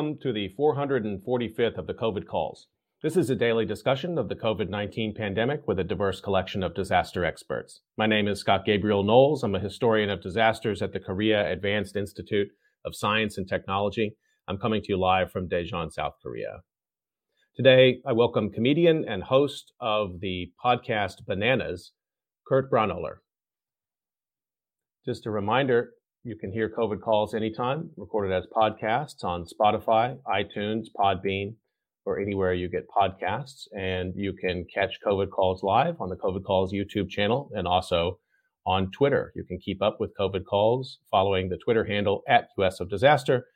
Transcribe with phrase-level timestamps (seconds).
[0.00, 2.68] welcome to the 445th of the COVID calls.
[3.02, 6.74] This is a daily discussion of the COVID 19 pandemic with a diverse collection of
[6.74, 7.82] disaster experts.
[7.98, 9.42] My name is Scott Gabriel Knowles.
[9.42, 12.48] I'm a historian of disasters at the Korea Advanced Institute
[12.82, 14.16] of Science and Technology.
[14.48, 16.62] I'm coming to you live from Daejeon, South Korea.
[17.54, 21.92] Today, I welcome comedian and host of the podcast Bananas,
[22.48, 23.16] Kurt Braunohler.
[25.04, 25.90] Just a reminder,
[26.22, 31.54] you can hear COVID calls anytime, recorded as podcasts on Spotify, iTunes, Podbean,
[32.04, 33.68] or anywhere you get podcasts.
[33.76, 38.18] And you can catch COVID calls live on the COVID calls YouTube channel and also
[38.66, 39.32] on Twitter.
[39.34, 43.46] You can keep up with COVID calls following the Twitter handle at US of Disaster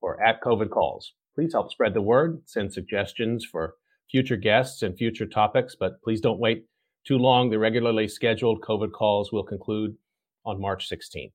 [0.00, 1.12] or at COVID calls.
[1.34, 3.74] Please help spread the word, send suggestions for
[4.10, 6.64] future guests and future topics, but please don't wait
[7.06, 7.50] too long.
[7.50, 9.96] The regularly scheduled COVID calls will conclude
[10.46, 11.32] on March 16th.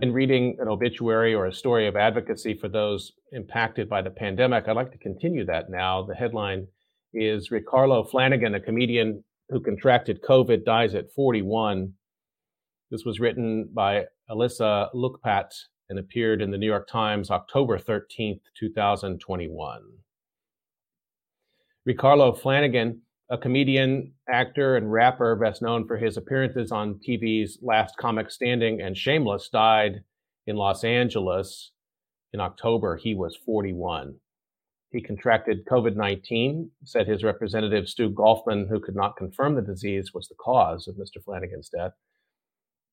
[0.00, 4.68] In reading an obituary or a story of advocacy for those impacted by the pandemic,
[4.68, 6.04] I'd like to continue that now.
[6.04, 6.68] The headline
[7.12, 11.92] is Ricardo Flanagan, a comedian who contracted COVID, dies at 41.
[12.92, 15.50] This was written by Alyssa Lukpat
[15.88, 19.82] and appeared in the New York Times October 13th, 2021.
[21.84, 27.96] Ricardo Flanagan a comedian, actor, and rapper best known for his appearances on TV's Last
[27.96, 30.02] Comic Standing and Shameless, died
[30.46, 31.70] in Los Angeles
[32.32, 32.96] in October.
[32.96, 34.16] He was 41.
[34.90, 40.10] He contracted COVID 19, said his representative Stu Golfman, who could not confirm the disease,
[40.12, 41.22] was the cause of Mr.
[41.24, 41.92] Flanagan's death.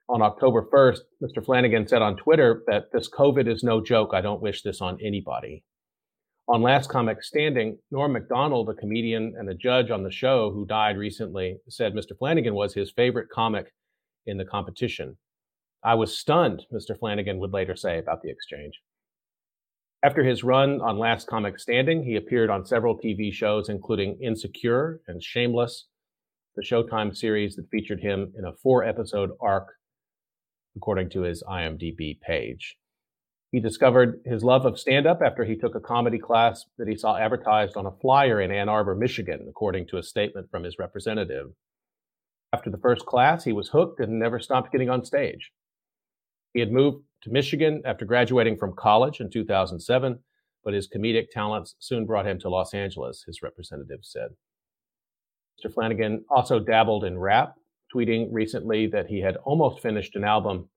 [0.08, 1.44] On October 1st, Mr.
[1.44, 4.12] Flanagan said on Twitter that this COVID is no joke.
[4.14, 5.64] I don't wish this on anybody.
[6.50, 10.66] On Last Comic Standing, Norm Macdonald, a comedian and a judge on the show who
[10.66, 12.18] died recently, said Mr.
[12.18, 13.74] Flanagan was his favorite comic
[14.28, 15.18] in the competition.
[15.84, 16.98] I was stunned, Mr.
[16.98, 18.80] Flanagan would later say about the exchange.
[20.04, 25.02] After his run on Last Comic Standing, he appeared on several TV shows, including Insecure
[25.08, 25.88] and Shameless,
[26.56, 29.68] the Showtime series that featured him in a four episode arc,
[30.78, 32.78] according to his IMDb page.
[33.52, 36.98] He discovered his love of stand up after he took a comedy class that he
[36.98, 40.78] saw advertised on a flyer in Ann Arbor, Michigan, according to a statement from his
[40.78, 41.48] representative.
[42.52, 45.52] After the first class, he was hooked and never stopped getting on stage.
[46.54, 50.20] He had moved to Michigan after graduating from college in 2007,
[50.64, 54.30] but his comedic talents soon brought him to Los Angeles, his representative said.
[55.58, 55.74] Mr.
[55.74, 57.56] Flanagan also dabbled in rap,
[57.94, 60.70] tweeting recently that he had almost finished an album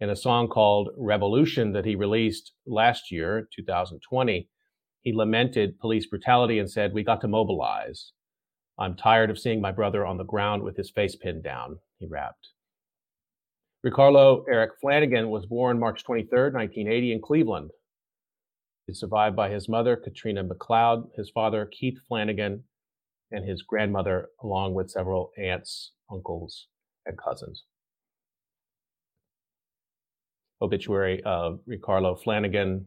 [0.00, 4.48] in a song called Revolution that he released last year, 2020,
[5.02, 8.12] he lamented police brutality and said, We got to mobilize.
[8.78, 12.06] I'm tired of seeing my brother on the ground with his face pinned down, he
[12.06, 12.48] rapped.
[13.82, 17.70] Ricardo Eric Flanagan was born March 23, 1980, in Cleveland.
[18.86, 22.64] He's survived by his mother, Katrina McLeod, his father, Keith Flanagan,
[23.30, 26.68] and his grandmother, along with several aunts, uncles,
[27.04, 27.64] and cousins
[30.60, 32.86] obituary of Ricardo Flanagan,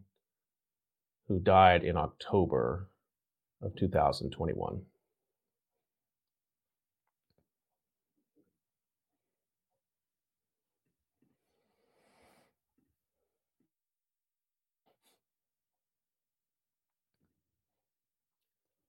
[1.28, 2.90] who died in October
[3.62, 4.82] of 2021.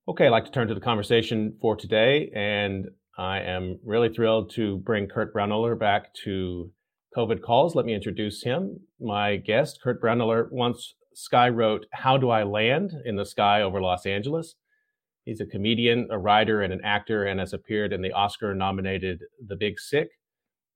[0.07, 4.51] Okay, I'd like to turn to the conversation for today, and I am really thrilled
[4.51, 6.71] to bring Kurt Braunohler back to
[7.17, 7.75] COVID calls.
[7.75, 8.81] Let me introduce him.
[9.01, 13.81] My guest, Kurt Braunohler, once Sky wrote, How Do I Land in the Sky over
[13.81, 14.57] Los Angeles?
[15.25, 19.21] He's a comedian, a writer, and an actor, and has appeared in the Oscar nominated
[19.47, 20.09] The Big Sick,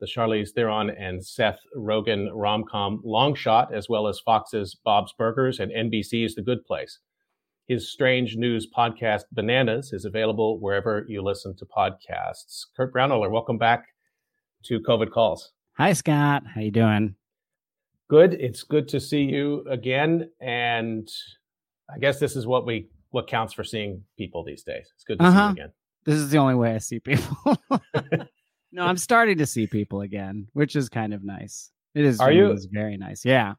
[0.01, 5.13] the Charlize Theron and Seth Rogen rom com Long Shot, as well as Fox's Bob's
[5.19, 7.01] Burgers and NBC's The Good Place.
[7.67, 12.65] His strange news podcast, Bananas, is available wherever you listen to podcasts.
[12.77, 13.87] Kurt Braunohler, welcome back
[14.65, 15.53] to COVID Calls.
[15.79, 16.43] Hi, Scott.
[16.53, 17.15] How you doing?
[18.09, 18.35] Good.
[18.35, 20.29] It's good to see you again.
[20.41, 21.09] And
[21.89, 24.91] I guess this is what we what counts for seeing people these days.
[24.97, 25.33] It's good to uh-huh.
[25.33, 25.53] see you uh-huh.
[25.53, 25.73] again.
[26.05, 27.37] This is the only way I see people.
[28.73, 31.71] no, I'm starting to see people again, which is kind of nice.
[31.95, 32.19] It is.
[32.19, 32.51] Are you?
[32.51, 33.25] It's very nice.
[33.25, 33.55] Yeah.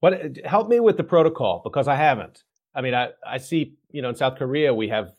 [0.00, 2.42] What help me with the protocol because I haven't.
[2.74, 5.12] I mean, I I see you know in South Korea we have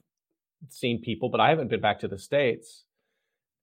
[0.67, 2.83] seen people, but I haven't been back to the states.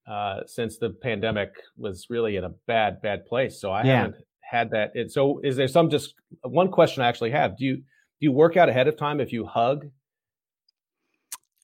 [0.09, 3.61] Uh, since the pandemic was really in a bad, bad place.
[3.61, 3.97] So I yeah.
[3.97, 4.91] haven't had that.
[4.95, 7.57] It, so is there some just one question I actually have?
[7.57, 7.83] Do you do
[8.19, 9.87] you work out ahead of time if you hug?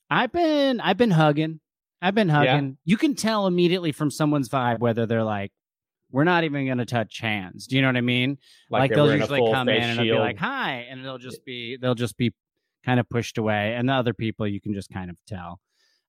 [0.09, 1.59] I've been I've been hugging.
[2.01, 2.69] I've been hugging.
[2.69, 2.75] Yeah.
[2.85, 5.51] You can tell immediately from someone's vibe whether they're like
[6.11, 7.67] we're not even going to touch hands.
[7.67, 8.37] Do you know what I mean?
[8.69, 11.77] Like, Like, they'll usually come in and they'll be like, "Hi," and they'll just be
[11.81, 12.33] they'll just be
[12.85, 15.59] kind of pushed away, and the other people you can just kind of tell.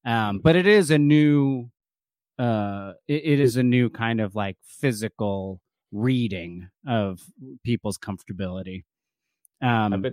[0.05, 1.69] Um, but it is a new,
[2.39, 5.61] uh, it, it is a new kind of like physical
[5.93, 7.21] reading of
[7.65, 8.85] people's comfortability.
[9.61, 10.11] Um, I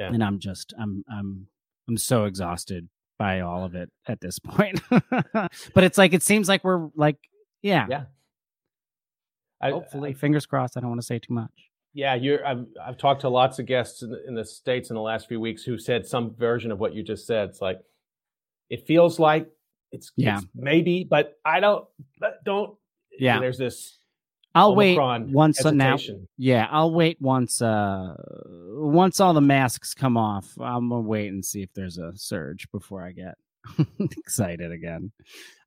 [0.00, 0.08] yeah.
[0.08, 1.46] and I'm just I'm I'm
[1.88, 2.88] I'm so exhausted
[3.18, 4.80] by all of it at this point.
[4.90, 7.16] but it's like it seems like we're like
[7.62, 8.04] yeah, yeah.
[9.60, 10.76] I, hopefully fingers crossed.
[10.76, 11.70] I don't want to say too much.
[11.94, 12.44] Yeah, you're.
[12.44, 15.38] I've I've talked to lots of guests in in the states in the last few
[15.40, 17.50] weeks who said some version of what you just said.
[17.50, 17.80] It's like
[18.70, 19.48] it feels like
[19.92, 20.38] it's, Yeah.
[20.38, 21.86] it's maybe, but I don't.
[22.18, 22.76] But don't.
[23.18, 23.40] Yeah.
[23.40, 23.98] there's this.
[24.54, 25.96] I'll Omicron wait once uh, now.
[26.36, 28.14] Yeah, I'll wait once uh
[28.74, 30.58] once all the masks come off.
[30.60, 33.36] I'm gonna wait and see if there's a surge before I get
[33.98, 35.12] excited again.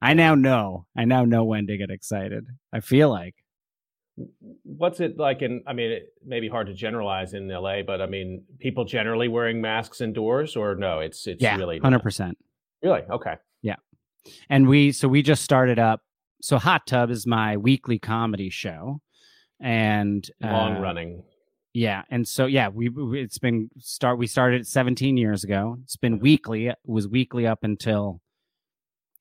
[0.02, 0.86] I now know.
[0.96, 2.46] I now know when to get excited.
[2.72, 3.36] I feel like.
[4.64, 5.64] What's it like in?
[5.68, 9.28] I mean, it may be hard to generalize in LA, but I mean, people generally
[9.28, 11.00] wearing masks indoors, or no?
[11.00, 12.04] It's it's yeah, really hundred not.
[12.04, 12.38] percent.
[12.82, 13.36] really okay.
[14.50, 16.02] And we so we just started up
[16.42, 19.02] so hot tub is my weekly comedy show.
[19.60, 21.24] And Long uh, running.
[21.74, 25.78] yeah and so yeah we we- it's been start we started 17 years ago.
[25.84, 28.20] It's been weekly it was weekly up until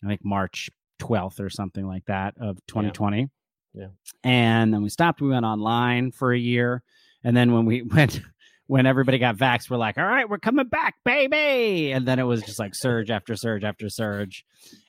[0.05, 0.69] i think march
[1.01, 3.29] 12th or something like that of 2020
[3.75, 3.87] Yeah.
[4.25, 6.83] and then we stopped we went online for a year.
[7.23, 8.21] And then when we went
[8.67, 11.93] when everybody got vaxxed we're like all right we're coming back baby.
[11.93, 14.45] And then it was just like surge after surge after surge.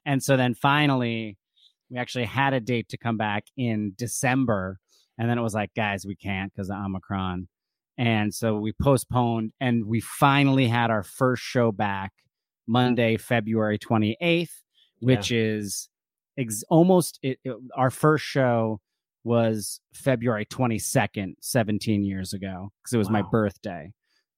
[0.06, 1.38] And so then finally
[1.89, 4.80] we actually had a date to come back in december.
[5.18, 7.48] And then it was like guys we can't because of omicron.
[7.98, 12.12] And so we postponed and we finally had our first show back
[12.68, 14.50] monday february 28th
[15.00, 15.88] which is
[16.38, 18.80] ex- almost it, it- our first show
[19.25, 23.92] was february 22nd 17 years ago because it was my birthday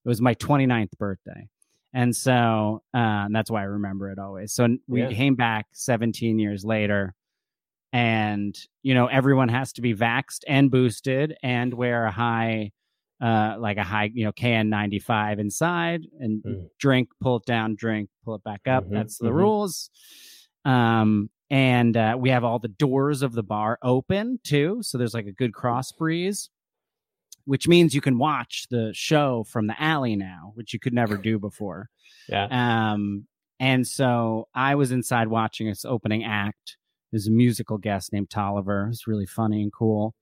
[0.05, 1.47] it was my 29th birthday
[1.93, 5.09] and so uh, and that's why i remember it always so we Yeah.
[5.11, 7.13] came back 17 years later
[7.93, 12.71] and you know everyone has to be vaxxed and boosted and wear a high
[13.21, 16.69] uh like a high you know kn95 inside and Mm.
[16.79, 19.35] drink pull it down drink pull it back up Mhm, that's the mhm.
[19.35, 19.89] rules
[20.65, 25.13] um and uh, we have all the doors of the bar open too so there's
[25.13, 26.49] like a good cross breeze
[27.45, 31.15] which means you can watch the show from the alley now which you could never
[31.17, 31.89] do before
[32.27, 32.47] Yeah.
[32.91, 33.27] um,
[33.59, 36.77] and so I was inside watching its opening act.
[37.11, 38.87] There's a musical guest named Tolliver.
[38.91, 40.13] It's really funny and cool.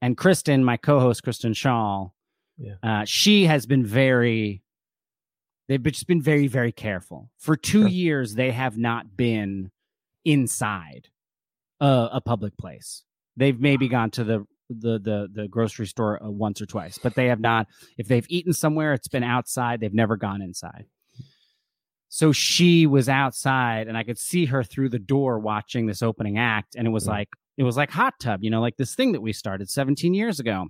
[0.00, 2.12] And Kristen, my co-host, Kristen Schaal,
[2.56, 2.76] Yeah.
[2.82, 4.62] uh, she has been very.
[5.68, 7.30] They've just been very, very careful.
[7.38, 7.88] For two Sure.
[7.88, 9.70] years, they have not been
[10.24, 11.08] inside
[11.80, 13.04] a, a public place.
[13.36, 17.14] They've maybe gone to the the the the grocery store uh, once or twice, but
[17.14, 17.66] they have not.
[17.98, 19.80] If they've eaten somewhere, it's been outside.
[19.80, 20.86] They've never gone inside.
[22.08, 26.38] So she was outside, and I could see her through the door watching this opening
[26.38, 27.08] act, and it was Mhm.
[27.10, 30.14] like it was like hot tub, you know, like this thing that we started 17
[30.14, 30.68] years ago.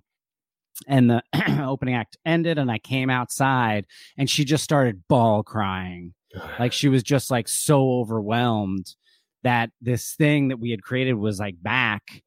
[0.86, 1.22] And the
[1.62, 3.86] opening act ended, and I came outside,
[4.16, 6.14] and she just started ball crying
[6.60, 8.94] like she was just like so overwhelmed
[9.42, 12.23] that this thing that we had created was like back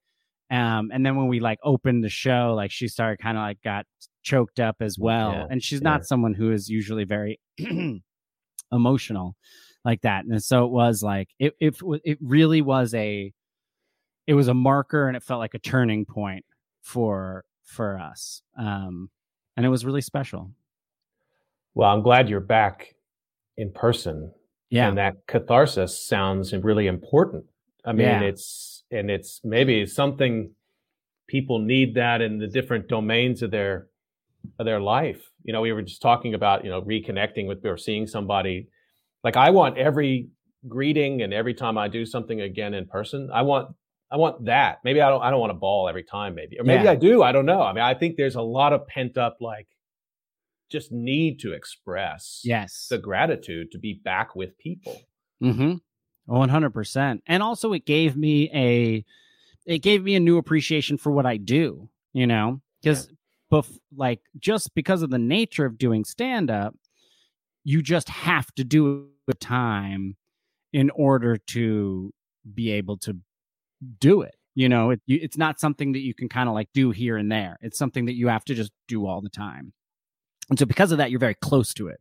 [0.52, 3.62] um and then when we like opened the show like she started kind of like
[3.64, 3.86] got
[4.24, 5.90] choked up as well Yeah, and she's yeah.
[5.90, 7.40] not someone who is usually very
[8.72, 9.36] emotional
[9.86, 13.32] like that and so it was like it it, it really was a
[14.26, 16.46] it was a marker and it felt like a turning point
[16.82, 19.10] for for us um
[19.56, 20.52] and it was really special
[21.76, 22.96] Well, I'm glad you're back
[23.58, 24.32] in person.
[24.78, 27.44] Yeah And that catharsis sounds really important.
[27.86, 28.22] I mean, Yeah.
[28.32, 30.36] it's and it's maybe something
[31.36, 33.76] people need that in the different domains of their
[34.60, 35.22] of their life.
[35.46, 38.68] You know, we were just talking about, you know, reconnecting with or seeing somebody.
[39.24, 40.30] Like I want every
[40.68, 43.66] greeting and every time I do something again in person, I want
[44.14, 44.74] I want that.
[44.84, 46.60] Maybe I don't I don't want to ball every time maybe.
[46.60, 46.92] Or maybe Yeah.
[46.92, 47.62] I do, I don't know.
[47.70, 49.68] I mean, I think there's a lot of pent up like
[50.74, 55.02] just need to express yes the gratitude to be back with people.
[55.42, 55.76] Mm-hmm.
[56.26, 57.24] One hundred percent.
[57.26, 59.06] And also, it gave me a,
[59.66, 61.90] it gave me a new appreciation for what I do.
[62.12, 63.10] You know, because,
[63.52, 66.76] bef- like, just because of the nature of doing stand up,
[67.64, 70.16] you just have to do it the time
[70.74, 72.14] in order to
[72.54, 73.18] be able to
[74.00, 74.36] do it.
[74.56, 77.18] You know, it, you, it's not something that you can kind of like do here
[77.18, 77.58] and there.
[77.62, 79.74] It's something that you have to just do all the time.
[80.50, 82.00] And so, because of that, you're very close to it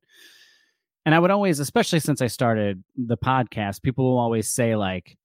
[1.04, 5.16] and I would always, especially since I started the podcast, people will always say like,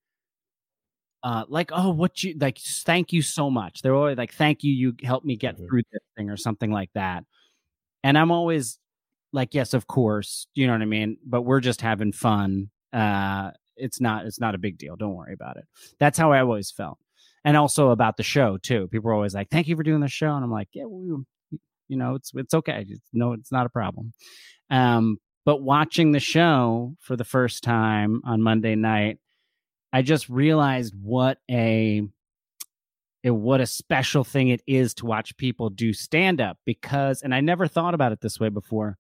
[1.24, 3.82] uh, like, oh, what you like, thank you so much.
[3.82, 5.68] They're always like, thank you, you helped me get Mhm.
[5.68, 7.26] through this thing or something like that.
[8.04, 8.80] And I'm always
[9.34, 11.18] like, yes, of course, you know what I mean?
[11.26, 12.70] But we're just having fun.
[12.94, 14.96] Uh, it's not, it's not a big deal.
[14.96, 15.66] Don't worry about it.
[16.00, 16.98] That's how I always felt.
[17.44, 18.88] And also about the show too.
[18.88, 20.34] People are always like, thank you for doing the show.
[20.34, 21.14] And I'm like, yeah, we,
[21.88, 22.86] you know, it's, it's okay.
[22.88, 24.14] It's, no, it's not a problem.
[24.70, 29.20] Um, but watching the show for the first time on Monday night,
[29.94, 32.04] I just realized what a
[33.24, 37.42] what a special thing it is to watch people do stand up because and I
[37.42, 38.98] never thought about it this way before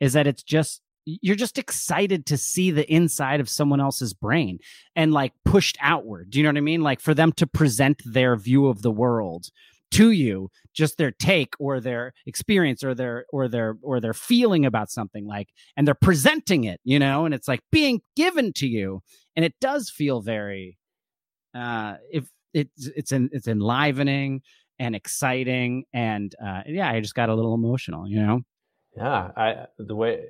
[0.00, 4.58] is that it's just you're just excited to see the inside of someone else's brain
[4.94, 6.30] and like pushed outward.
[6.30, 6.82] Do you know what I mean?
[6.82, 9.46] Like for them to present their view of the world
[9.92, 14.66] to you, just their take or their experience or their or their or their feeling
[14.66, 18.66] about something like and they're presenting it, you know, and it's like being given to
[18.66, 19.02] you.
[19.36, 20.78] And it does feel very
[21.54, 24.42] uh if it's it's it's enlivening
[24.78, 28.40] and exciting and uh yeah i just got a little emotional you know?
[28.96, 30.26] Yeah, I the way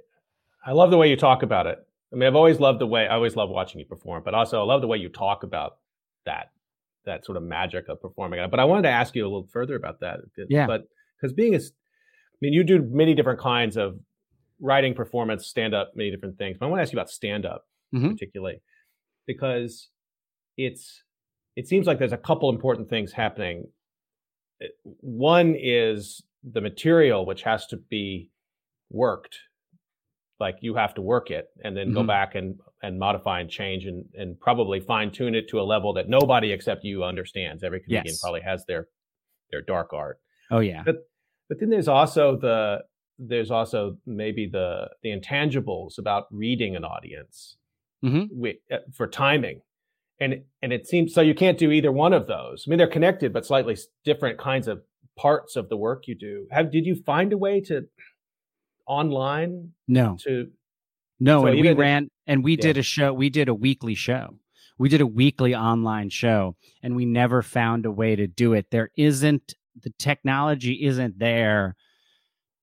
[0.64, 1.78] I love the way you talk about it.
[2.12, 4.60] I mean, I've always loved the way I always love watching you perform, but also
[4.60, 5.78] I love the way you talk about
[6.26, 6.50] that
[7.08, 8.38] that sort of magic of performing.
[8.40, 8.50] it.
[8.50, 10.20] But I wanted to ask you a little further about that.
[10.48, 10.66] Yeah.
[10.66, 10.82] But
[11.20, 13.98] because being a, I mean, you do many different kinds of
[14.60, 16.56] writing, performance, stand up, many different things.
[16.58, 18.10] But I want to ask you about stand up Mhm.
[18.12, 18.62] particularly
[19.26, 19.88] because
[20.56, 21.02] it's
[21.56, 23.64] it seems like there's a couple important things happening.
[25.00, 28.30] One is the material, which has to be
[28.90, 29.38] worked
[30.40, 32.06] like you have to work it and then go Mhm.
[32.06, 35.92] back and and modify and change and and probably fine tune it to a level
[35.94, 38.20] that nobody except you understands every comedian Yes.
[38.20, 38.88] probably has their
[39.50, 40.18] their dark art
[40.50, 40.96] oh yeah but
[41.48, 42.84] but then there's also the
[43.18, 47.56] there's also maybe the the intangibles about reading an audience
[48.04, 48.28] Mhm.
[48.28, 49.62] wi- uh, for timing
[50.20, 52.86] and and it seems so you can't do either one of those i mean they're
[52.86, 54.82] connected but slightly different kinds of
[55.16, 57.88] parts of the work you do have did you find a way to
[58.88, 60.50] online no to
[61.20, 62.62] no So and we if- ran and we Yeah.
[62.62, 64.38] did a show we did a weekly show
[64.78, 68.70] we did a weekly online show and we never found a way to do it
[68.70, 71.76] there isn't the technology isn't there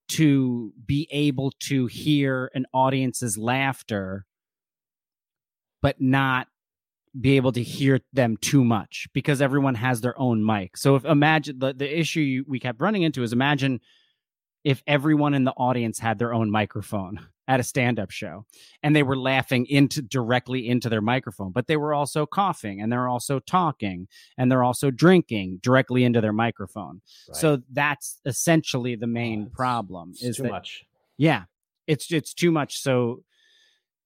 [0.08, 4.25] to be able to hear an audience's laughter
[5.82, 6.48] but not
[7.20, 10.75] be able to hear them too much because everyone has their own mic.
[10.75, 13.79] So if imagine the, the issue you, we kept running into is imagine
[14.65, 18.43] if everyone in the audience had their own microphone at a stand-up show
[18.84, 22.91] and they were laughing into directly into their microphone but they were also coughing and
[22.91, 24.07] they're also talking
[24.38, 27.38] and they're also drinking directly into their microphone right?
[27.38, 30.86] so that's essentially the main it's- problem it's is too that much
[31.17, 31.43] yeah,
[31.88, 32.81] it's it's too much.
[32.81, 33.24] So,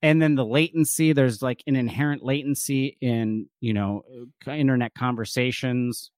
[0.02, 1.14] and then the latency.
[1.14, 4.04] There's like an inherent latency in you know
[4.48, 6.12] uh, internet conversations.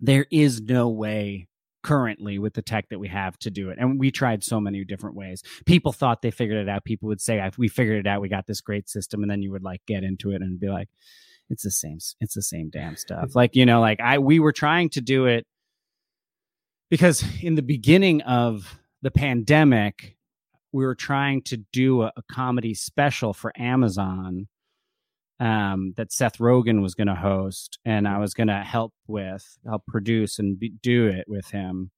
[0.00, 1.48] There is no way
[1.82, 4.84] currently with the tech that we have to do it, and we tried so many
[4.84, 5.42] different ways.
[5.66, 6.84] People thought they figured it out.
[6.84, 8.20] People would say, "We figured it out.
[8.20, 10.68] We got this great system," and then you would like get into it and be
[10.68, 10.88] like,
[11.48, 11.98] "It's the same.
[12.20, 15.26] It's the same damn stuff." like you know, like I we were trying to do
[15.26, 15.46] it
[16.90, 20.16] because in the beginning of the pandemic,
[20.72, 24.48] we were trying to do a, a comedy special for Amazon
[25.40, 29.58] um, that Seth Rogen was going to host, and I was going to help with,
[29.66, 31.90] help produce and be, do it with him.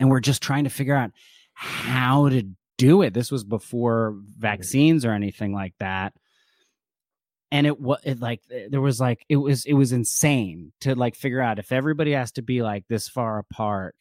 [0.00, 1.12] And we're just trying to figure out
[1.54, 2.42] how to
[2.76, 3.14] do it.
[3.14, 6.12] This was before vaccines or anything like that.
[7.52, 8.40] And it was it like
[8.70, 12.32] there was like it was it was insane to like figure out if everybody has
[12.32, 13.94] to be like this far apart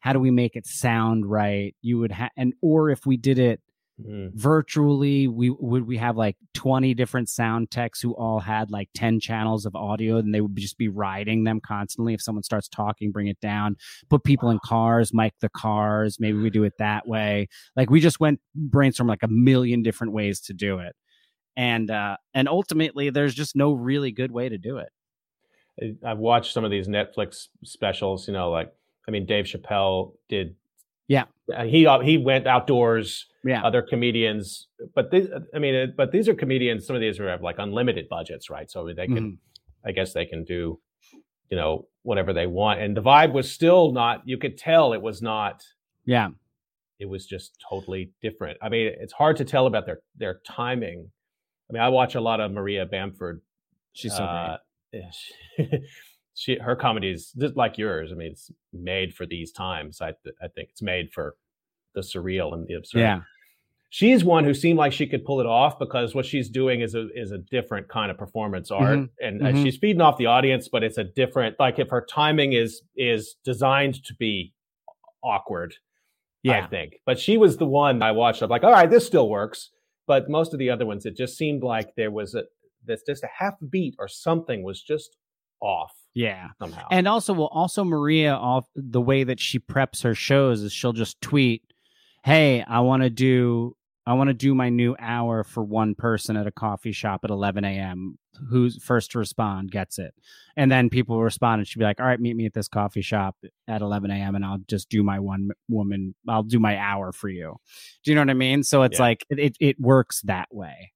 [0.00, 3.38] how do we make it sound right you would have and or if we did
[3.38, 3.62] it
[4.00, 4.30] Mhm.
[4.34, 9.20] virtually we would we have like 20 different sound techs who all had like 10
[9.20, 13.12] channels of audio and they would just be riding them constantly if someone starts talking
[13.12, 13.76] bring it down
[14.08, 17.46] put people in cars mic the cars maybe we do it that way
[17.76, 20.96] like we just went brainstorm like a million different ways to do it
[21.56, 24.88] and uh and ultimately there's just no really good way to do it
[26.04, 28.26] I've watched some of these Netflix specials.
[28.28, 28.72] You know, like
[29.08, 30.54] I mean, Dave Chappelle did.
[31.16, 31.24] Yeah.
[31.56, 33.06] uh, he uh, he went outdoors.
[33.52, 34.44] yeah Other comedians,
[34.96, 35.26] but these,
[35.56, 36.80] I mean, but these are comedians.
[36.86, 38.68] Some of these are have like unlimited budgets, right?
[38.74, 39.38] So they can, Mhm.
[39.88, 40.62] I guess, they can do,
[41.50, 41.72] you know,
[42.10, 42.76] whatever they want.
[42.82, 44.16] And the vibe was still not.
[44.30, 45.56] You could tell it was not.
[46.16, 46.28] yeah
[47.04, 48.56] It was just totally different.
[48.64, 50.98] I mean, it's hard to tell about their their timing.
[51.66, 53.36] I mean, I watch a lot of Maria Bamford
[53.98, 54.56] she's so great uh,
[55.00, 55.10] yeah,
[56.42, 58.10] she, her comedy is just like yours.
[58.12, 60.00] I mean, it's made for these times.
[60.00, 60.10] I
[60.42, 61.36] I think it's made for
[61.94, 63.00] the surreal and the absurd.
[63.00, 63.20] yeah
[63.92, 66.94] she's one who seemed like she could pull it off because what she's doing is
[66.94, 69.24] a is a different kind of performance art, mm-hmm.
[69.24, 69.62] and mm-hmm.
[69.62, 71.54] she's feeding off the audience, but it's a different.
[71.60, 74.54] Like if her timing is is designed to be
[75.22, 75.74] awkward,
[76.42, 76.64] yeah.
[76.64, 76.94] I think.
[77.06, 78.42] But she was the one I watched.
[78.42, 79.70] I'm like, all right, this still works.
[80.06, 82.44] But most of the other ones, it just seemed like there was a
[82.84, 85.16] this just a half beat or something was just
[85.60, 85.92] off.
[86.14, 86.48] Yeah.
[86.58, 86.86] Somehow.
[86.90, 90.92] And also, well, also Maria, off the way that she preps her shows is she'll
[90.92, 91.62] just tweet,
[92.24, 96.36] "Hey, I want to do I want to do my new hour for one person
[96.36, 98.18] at a coffee shop at 11 a.m.
[98.50, 100.12] Who's first to respond gets it.
[100.56, 103.02] And then people respond and she'll be like, all right, meet me at this coffee
[103.02, 103.36] shop
[103.68, 104.34] at 11 a.m.
[104.34, 107.56] and I'll just do my one woman, I'll do my hour for you.
[108.02, 108.64] Do you know what I mean?
[108.64, 109.04] So it's yeah.
[109.04, 110.92] like, it, it works that way.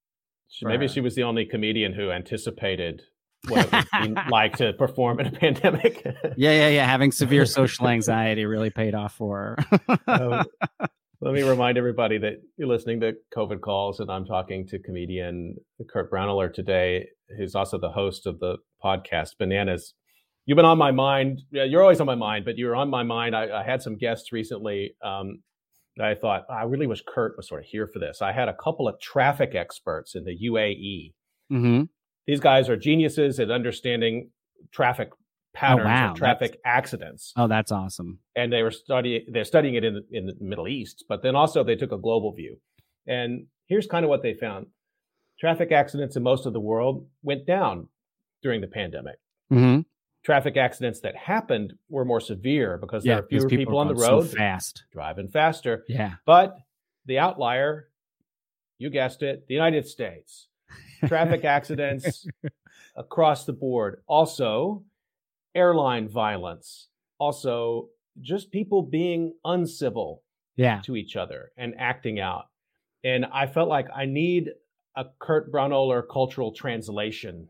[0.61, 0.91] Maybe her.
[0.91, 3.03] she was the only comedian who anticipated
[3.47, 6.03] what it would like to perform in a pandemic.
[6.37, 6.85] yeah, yeah, yeah.
[6.85, 9.99] Having severe social anxiety really paid off for her.
[10.07, 10.45] um,
[11.21, 15.55] let me remind everybody that you're listening to COVID calls, and I'm talking to comedian
[15.89, 19.93] Kurt Braunohler today, who's also the host of the podcast Bananas.
[20.45, 21.41] You've been on my mind.
[21.51, 23.35] Yeah, you're always on my mind, but you're on my mind.
[23.35, 24.95] I, I had some guests recently.
[25.03, 25.39] Um,
[26.01, 28.21] I thought I really wish Kurt was sort of here for this.
[28.21, 31.13] I had a couple of traffic experts in the UAE.
[31.51, 31.83] Mm-hmm.
[32.27, 34.29] These guys are geniuses at understanding
[34.71, 35.09] traffic
[35.57, 36.13] Oh, patterns oh, wow.
[36.13, 37.33] traffic that's, accidents.
[37.35, 38.19] Oh, that's awesome.
[38.35, 41.35] And they were studying they're studying it in the, in the Middle East, but then
[41.35, 42.57] also they took a global view.
[43.07, 44.67] And here's kind of what they found.
[45.39, 47.87] Traffic accidents in most of the world went down
[48.43, 49.15] during the pandemic.
[49.51, 49.81] Mm-hmm.
[50.23, 53.87] Traffic accidents that happened were more severe because yeah, there are fewer people, people on
[53.87, 55.85] the road, so fast, driving faster.
[55.87, 56.13] Yeah.
[56.25, 56.55] But
[57.05, 57.87] the outlier,
[58.77, 60.49] you guessed it, the United States.
[61.07, 62.27] Traffic accidents
[62.95, 64.01] across the board.
[64.07, 64.83] Also,
[65.55, 67.89] airline violence, also
[68.21, 70.23] just people being uncivil
[70.55, 70.81] yeah.
[70.81, 72.45] to each other and acting out.
[73.03, 74.51] And I felt like I need
[74.95, 77.47] a Kurt Braunohler cultural translation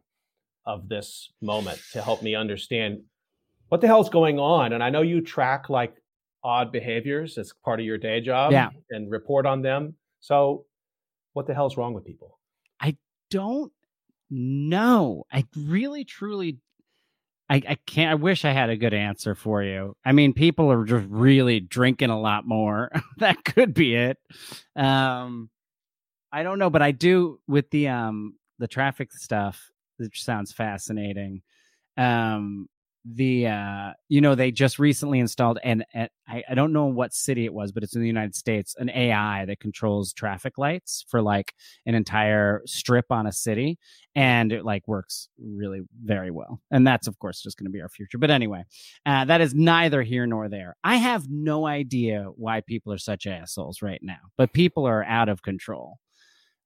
[0.65, 3.01] of this moment to help me understand
[3.69, 4.73] what the hell's going on.
[4.73, 5.95] And I know you track like
[6.43, 8.69] odd behaviors as part of your day job yeah.
[8.89, 9.95] and report on them.
[10.19, 10.65] So
[11.33, 12.36] what the hell's wrong with people?
[13.29, 13.71] Don't
[14.29, 15.25] know.
[15.31, 16.59] I really truly
[17.49, 18.11] I, I can't.
[18.11, 19.95] I wish I had a good answer for you.
[20.03, 22.91] I mean, people are just really drinking a lot more.
[23.17, 24.17] that could be it.
[24.75, 25.49] Um,
[26.31, 29.71] I don't know, but I do with the um the traffic stuff.
[29.97, 31.41] Which sounds fascinating.
[31.95, 32.67] Um,
[33.05, 35.85] the uh you know they just recently installed and,
[36.27, 38.89] I, I don't know what city it was but it's in the united states an
[38.89, 41.53] ai that controls traffic lights for like
[41.85, 43.79] an entire strip on a city
[44.13, 46.59] and it like works really very well.
[46.71, 48.17] And that's of course just going to be our future.
[48.17, 48.65] But anyway
[49.05, 50.75] uh, that is neither here nor there.
[50.83, 55.29] I have no idea why people are such assholes right now but people are out
[55.29, 55.99] of control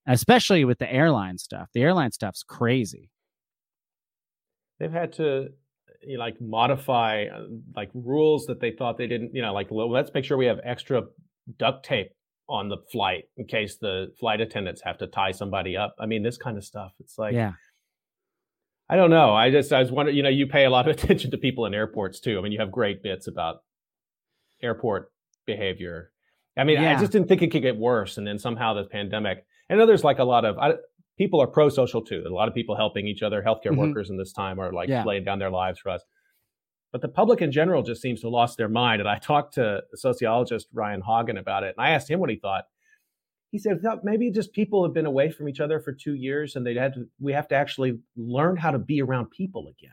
[0.08, 1.70] especially with the airline stuff.
[1.74, 3.10] The airline stuff's crazy.
[4.80, 5.50] They've had to
[6.04, 9.68] you know, like modify uh, like rules that they thought they didn't, you know, like
[9.70, 11.04] let's make sure we have extra
[11.58, 12.12] duct tape
[12.50, 15.96] on the flight in case the flight attendants have to tie somebody up.
[16.00, 16.92] I mean, this kind of stuff.
[17.00, 17.54] It's like, yeah.
[18.90, 19.34] I don't know.
[19.34, 20.18] I just I was wondering.
[20.18, 22.38] You know, you pay a lot of attention to people in airports too.
[22.38, 23.64] I mean, you have great bits about
[24.62, 25.12] airport
[25.46, 26.12] behavior.
[26.58, 26.92] I mean, yeah.
[26.92, 29.46] I just didn't think it could get worse, and then somehow the pandemic.
[29.70, 30.74] I know there's like a lot of I,
[31.22, 32.24] people are pro-social too.
[32.26, 33.44] A lot of people helping each other.
[33.44, 33.90] Healthcare mm-hmm.
[33.90, 35.04] workers in this time are like yeah.
[35.04, 36.02] laying down their lives for us.
[36.92, 39.02] But the public in general just seems to have lost their mind.
[39.02, 42.38] And I talked to sociologist Ryan Hagen about it, and I asked him what he
[42.38, 42.64] thought.
[43.52, 46.66] He said maybe just people have been away from each other for two years, and
[46.66, 47.06] they had to.
[47.20, 49.92] We have to actually learn how to be around people again.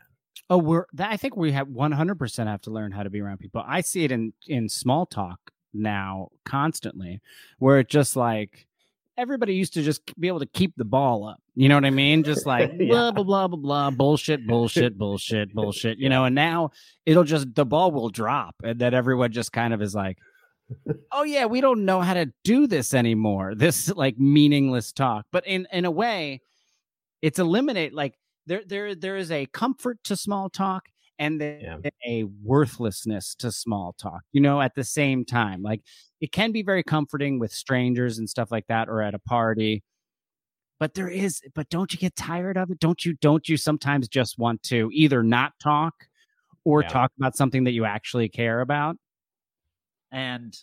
[0.49, 0.85] Oh, we're.
[0.97, 3.63] I think we have one hundred percent have to learn how to be around people.
[3.67, 7.21] I see it in in small talk now constantly,
[7.59, 8.65] where it just like
[9.19, 11.41] everybody used to just be able to keep the ball up.
[11.55, 12.23] You know what I mean?
[12.23, 12.87] Just like yeah.
[12.87, 15.97] blah blah blah blah blah bullshit, bullshit, bullshit, bullshit.
[15.99, 16.71] You know, and now
[17.05, 20.17] it'll just the ball will drop, and then everyone just kind of is like,
[21.11, 25.45] "Oh yeah, we don't know how to do this anymore." This like meaningless talk, but
[25.45, 26.41] in in a way,
[27.21, 28.15] it's eliminate like
[28.47, 30.87] there there there is a comfort to small talk
[31.19, 31.89] and then yeah.
[32.07, 35.61] a worthlessness to small talk, you know, at the same time.
[35.61, 35.81] Like
[36.21, 39.83] it can be very comforting with strangers and stuff like that or at a party.
[40.79, 42.79] But there is, but don't you get tired of it?
[42.79, 45.93] Don't you, don't you sometimes just want to either not talk
[46.63, 46.87] or yeah.
[46.87, 48.95] talk about something that you actually care about?
[50.11, 50.57] And,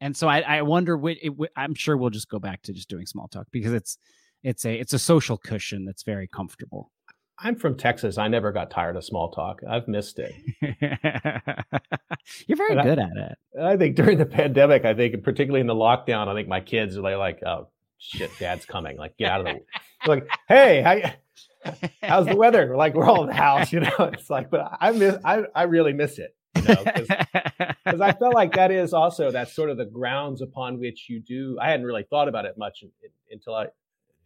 [0.00, 2.88] and so I, I wonder, what it, I'm sure we'll just go back to just
[2.88, 3.98] doing small talk because it's,
[4.42, 6.90] it's a, it's a social cushion that's very comfortable.
[7.38, 8.16] I'm from Texas.
[8.16, 9.60] I never got tired of small talk.
[9.68, 10.34] I've missed it.
[12.46, 13.38] You're very good at it.
[13.60, 16.96] I think during the pandemic, I think particularly in the lockdown, I think my kids
[16.96, 17.68] are like, "Oh
[17.98, 18.96] shit, dad's coming!
[18.96, 19.60] Like get out of the
[20.06, 22.76] like, hey, how, how's the weather?
[22.76, 24.10] Like we're all in the house, you know.
[24.12, 28.34] It's like, but I miss, I, I really miss it, you know, because I felt
[28.34, 31.58] like that is also that's sort of the grounds upon which you do.
[31.60, 32.82] I hadn't really thought about it much
[33.30, 33.66] until I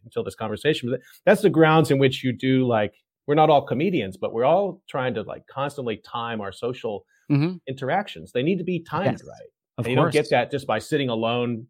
[0.03, 2.93] until this conversation, but that's the grounds in which you do like
[3.27, 7.55] we're not all comedians, but we're all trying to like constantly time our social mm-hmm.
[7.67, 8.31] interactions.
[8.31, 9.49] They need to be timed yes, right.
[9.77, 11.67] Of and you don't get that just by sitting alone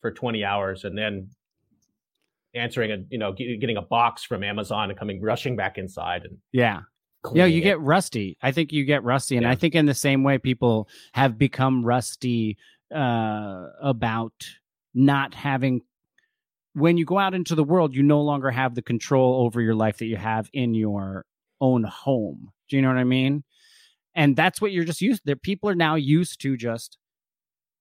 [0.00, 1.28] for 20 hours and then
[2.54, 6.38] answering a you know getting a box from Amazon and coming rushing back inside and
[6.52, 6.80] yeah
[7.34, 7.64] yeah you it.
[7.64, 9.50] get rusty i think you get rusty and yeah.
[9.50, 12.56] i think in the same way people have become rusty
[12.94, 14.32] uh about
[14.94, 15.80] not having
[16.76, 19.74] when you go out into the world, you no longer have the control over your
[19.74, 21.24] life that you have in your
[21.58, 22.50] own home.
[22.68, 23.44] Do you know what I mean?
[24.14, 25.36] And that's what you're just used to.
[25.36, 26.98] People are now used to just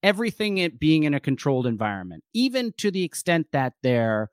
[0.02, 4.30] everything it being in a controlled environment, even to the extent that their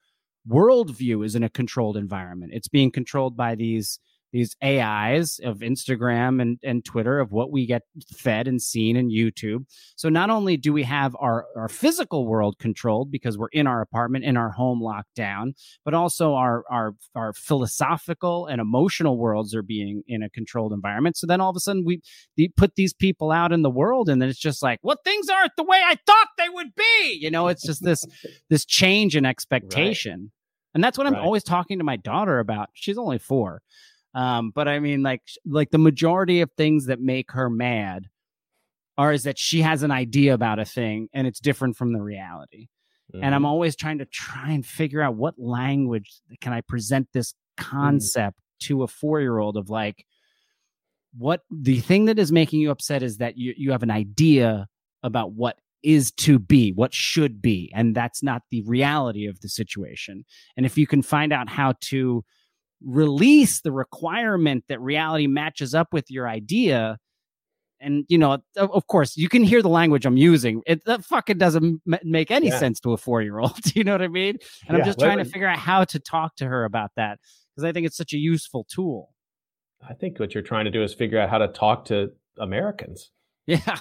[0.49, 2.53] worldview is in a controlled environment.
[2.55, 3.99] It's being controlled by these
[4.33, 7.83] these AIs of Instagram and, and Twitter of what we get
[8.17, 9.67] fed and seen in YouTube.
[9.97, 13.83] So not only do we have our, our physical world controlled because we're in our
[13.83, 19.55] apartment, in our home locked down, but also our, our, our philosophical and emotional worlds
[19.55, 21.17] are being in a controlled environment.
[21.17, 22.01] So then all of a sudden we,
[22.37, 25.29] we put these people out in the world and then it's just like, well, things
[25.29, 27.19] aren't the way I thought they would be.
[27.21, 28.05] You know, it's just this,
[28.49, 30.21] this change in expectation.
[30.21, 30.31] Right.
[30.75, 31.23] And that's what I'm right.
[31.23, 32.71] always talking to my daughter about.
[32.73, 33.61] She's only four.
[34.15, 38.09] Um, but I mean, like, like the majority of things that make her mad
[38.99, 42.03] are is that she has an idea about a thing and it's different from the
[42.03, 42.69] reality.
[43.13, 43.25] Mm-hmm.
[43.25, 43.47] And I'm mm-hmm.
[43.47, 47.65] always trying to try and figure out what language can I present this mm.
[47.65, 48.67] concept mm-hmm.
[48.69, 50.05] to a four year old of like,
[51.17, 54.67] what the thing that is making you upset is that you, you have an idea
[55.03, 59.49] about what is to be, what should be, and that's not the reality of the
[59.49, 60.25] situation.
[60.57, 62.25] And if you can find out how to
[62.85, 66.99] release the requirement that reality matches up with your idea.
[67.81, 70.63] And you know of course you can hear the language i'm using.
[70.67, 72.59] It that fucking doesn't m- make any yeah.
[72.59, 74.39] sense to a four-year-old you know what i mean?
[74.69, 77.19] And yeah, i'm just trying to figure out how to talk to her about that
[77.51, 79.13] because i think it's such a useful tool.
[79.89, 83.11] I think what you're trying to do is figure out how to talk to americans.
[83.47, 83.79] Yeah.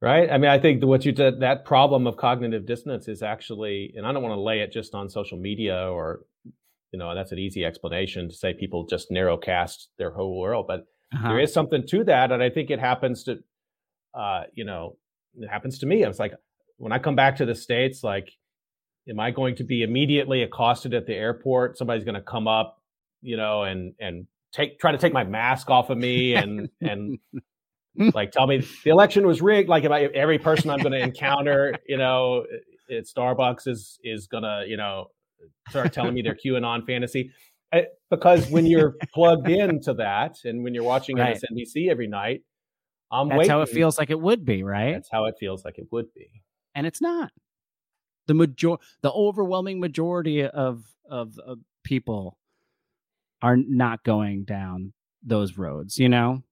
[0.00, 0.30] Right?
[0.30, 4.06] I mean i think what you did that problem of cognitive dissonance is actually and
[4.06, 6.20] i don't want to lay it just on social media or
[6.92, 10.66] you know, and that's an easy explanation to say people just narrowcast their whole world.
[10.68, 11.28] But uh-huh.
[11.28, 12.30] there is something to that.
[12.30, 13.38] And I think it happens to,
[14.14, 14.96] uh, you know,
[15.34, 16.04] it happens to me.
[16.04, 16.34] I was like,
[16.76, 18.30] when I come back to the States, like,
[19.08, 21.78] am I going to be immediately accosted at the airport?
[21.78, 22.82] Somebody's going to come up,
[23.22, 27.18] you know, and, and take, try to take my mask off of me and, and,
[28.14, 29.68] like tell me the election was rigged.
[29.68, 32.44] Like if I, every person I'm going to encounter, you know,
[32.90, 35.08] at Starbucks is is gonna, you know,
[35.68, 37.30] start telling me their QAnon fantasy.
[37.72, 41.36] I, because when you're plugged into that and when you're watching right.
[41.36, 42.42] MSNBC every night,
[43.10, 43.50] I'm That's waiting.
[43.50, 44.92] how it feels like it would be, right?
[44.92, 46.42] That's how it feels like it would be.
[46.74, 47.30] And it's not.
[48.26, 52.38] The major the overwhelming majority of, of of people
[53.42, 56.42] are not going down those roads, you know?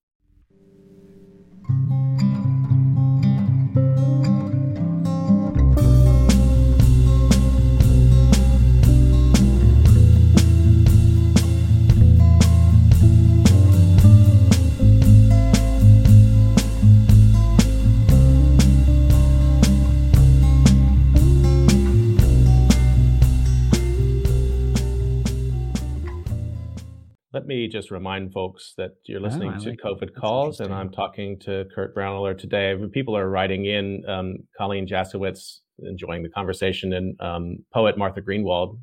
[27.41, 30.91] Let me just remind folks that you're listening oh, to like COVID calls, and I'm
[30.91, 32.77] talking to Kurt Braunohler today.
[32.93, 34.03] People are writing in.
[34.07, 38.79] Um, Colleen Jasowitz enjoying the conversation, and um, poet Martha Greenwald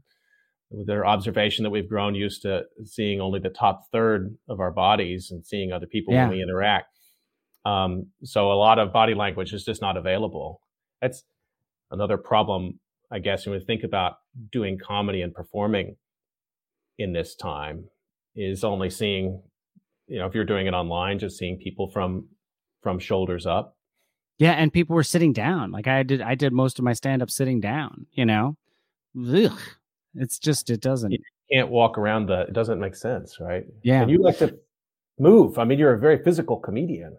[0.72, 4.72] with their observation that we've grown used to seeing only the top third of our
[4.72, 6.24] bodies and seeing other people yeah.
[6.24, 6.98] when we interact.
[7.64, 10.62] Um, so a lot of body language is just not available.
[11.00, 11.24] That's
[11.92, 12.80] another problem,
[13.12, 14.16] I guess, when we think about
[14.52, 15.98] doing comedy and performing
[16.98, 17.90] in this time
[18.38, 19.42] is only seeing,
[20.08, 22.28] you know, if you're doing it online, just seeing people from
[22.82, 23.76] from shoulders up.
[24.38, 25.72] Yeah, and people were sitting down.
[25.72, 28.06] Like I did, I did most of my stand up sitting down.
[28.12, 28.56] You know,
[29.20, 29.60] Ugh.
[30.14, 31.12] it's just it doesn't.
[31.12, 31.20] You
[31.52, 32.42] can't walk around the.
[32.42, 33.66] It doesn't make sense, right?
[33.84, 34.58] Yeah, and you like to
[35.20, 35.58] move.
[35.58, 37.18] I mean, you're a very physical comedian.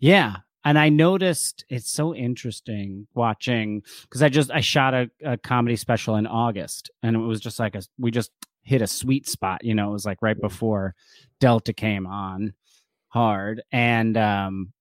[0.00, 5.36] Yeah, and I noticed it's so interesting watching because I just I shot a, a,
[5.36, 8.32] comedy special in August, and it was just like a we just
[8.68, 9.64] hit a sweet spot.
[9.64, 10.94] You know, it was like right before
[11.40, 12.52] Delta came on
[13.08, 14.72] hard, and um,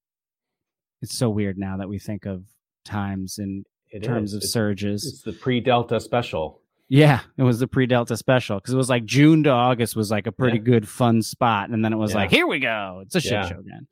[1.02, 2.43] it's so weird now that we think of
[2.86, 4.36] times in It terms is.
[4.36, 5.06] of It's- surges.
[5.06, 6.62] It's the pre-Delta special.
[6.89, 10.26] Yeah, it was the pre-Delta special because it was like June to August was like
[10.28, 10.63] a pretty Yeah.
[10.63, 12.17] good fun spot, and then it was Yeah.
[12.17, 13.47] like here we go, it's a shit Yeah.
[13.50, 13.88] show again.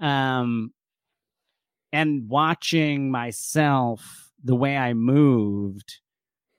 [0.00, 0.72] Um,
[1.92, 6.00] and watching myself the way I moved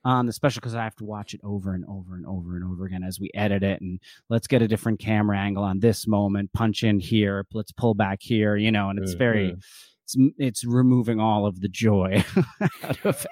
[0.08, 2.64] on the special because I have to watch it over and over and over and
[2.64, 6.06] over again as we edit it, and let's get a different camera angle on this
[6.06, 9.62] moment, punch in here, let's pull back here, you know, and it's very Mhm.
[10.04, 12.24] it's it's removing all of the joy
[12.82, 13.26] out of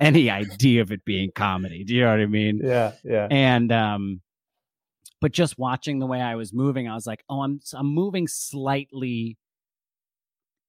[0.00, 1.84] any idea of it being comedy.
[1.84, 2.60] Do you know what I mean?
[2.64, 3.28] Yeah, yeah.
[3.30, 4.20] And um,
[5.20, 8.26] but just watching the way I was moving, I was like, oh, I'm I'm moving
[8.28, 9.36] slightly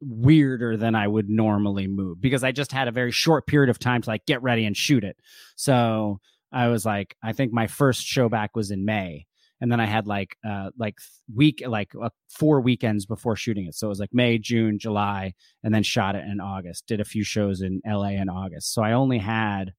[0.02, 3.80] weirder than I would normally move because I just had a very short period of
[3.80, 5.18] time to like get ready and shoot it.
[5.56, 6.20] So
[6.52, 9.26] I was like, I think my first show back was in May.
[9.62, 10.96] And then I had like uh like
[11.36, 13.76] week like uh, four weekends before shooting it.
[13.76, 15.34] So it was like May, June, July,
[15.64, 16.86] and then shot it in August.
[16.88, 18.74] Did a few shows in LA in August.
[18.74, 19.74] So I only had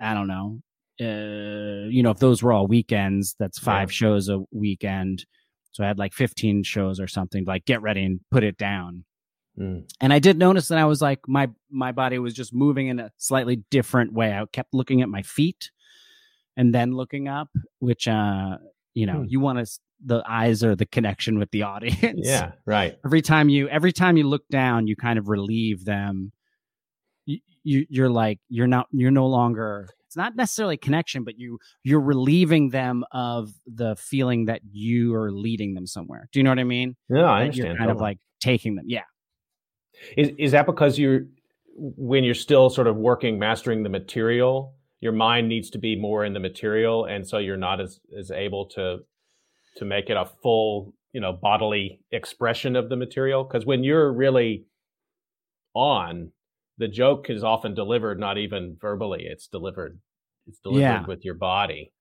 [0.00, 0.60] I don't know,
[1.00, 3.94] uh, you know, if those were all weekends, that's five Yeah.
[3.94, 5.24] shows a weekend.
[5.72, 9.04] So I had like 15 shows or something, like get ready and put it down.
[9.58, 9.90] Mm.
[10.00, 13.00] And I did notice that I was like, my, my body was just moving in
[13.00, 14.32] a slightly different way.
[14.32, 15.70] I kept looking at my feet
[16.56, 17.48] and then looking up,
[17.80, 18.58] which, uh,
[18.94, 19.24] you know, Hmm.
[19.28, 22.20] you want to, the eyes are the connection with the audience.
[22.22, 22.96] Yeah, right.
[23.04, 26.30] Every time you, every time you look down, you kind of relieve them.
[27.26, 31.58] You, you you're like, you're not, you're no longer, it's not necessarily connection, but you,
[31.82, 36.28] you're relieving them of the feeling that you are leading them somewhere.
[36.32, 36.96] Do you know what I mean?
[37.08, 37.68] No, I That understand.
[37.68, 38.84] you're kind of like taking them.
[38.88, 39.02] Yeah.
[40.16, 41.26] Is is that because you're
[41.76, 46.24] when you're still sort of working mastering the material, your mind needs to be more
[46.24, 48.98] in the material, and so you're not as as able to
[49.76, 53.44] to make it a full you know bodily expression of the material.
[53.44, 54.64] Because when you're really
[55.74, 56.32] on,
[56.78, 59.98] the joke is often delivered not even verbally; it's delivered
[60.46, 61.06] it's delivered Yeah.
[61.06, 61.92] with your body.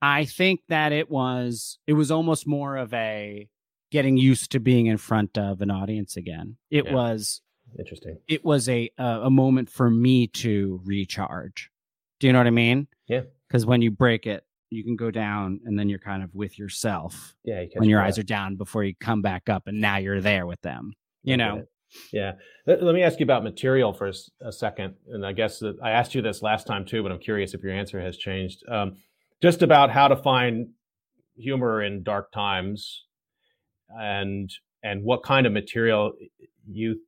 [0.00, 3.48] I think that it was it was almost more of a
[3.92, 6.56] getting used to being in front of an audience again.
[6.70, 6.94] It Yeah.
[6.94, 7.42] was
[7.78, 8.18] Interesting.
[8.26, 11.70] it was a a a moment for me to recharge.
[12.18, 12.88] Do you know what I mean?
[13.06, 13.22] Yeah.
[13.46, 16.58] Because when you break it, you can go down and then you're kind of with
[16.58, 17.60] yourself Yeah.
[17.60, 20.46] You when your eyes are down before you come back up and now you're there
[20.46, 20.94] with them.
[21.22, 21.66] You know?
[22.10, 22.32] Yeah.
[22.66, 24.94] Let, let me ask you about material for a second.
[25.12, 27.62] And I guess that I asked you this last time too, but I'm curious if
[27.62, 28.62] your answer has changed.
[28.66, 28.96] Um,
[29.42, 30.68] just about how to find
[31.36, 33.04] humor in dark times
[33.90, 34.50] and
[34.82, 36.12] and what kind of material
[36.70, 37.00] you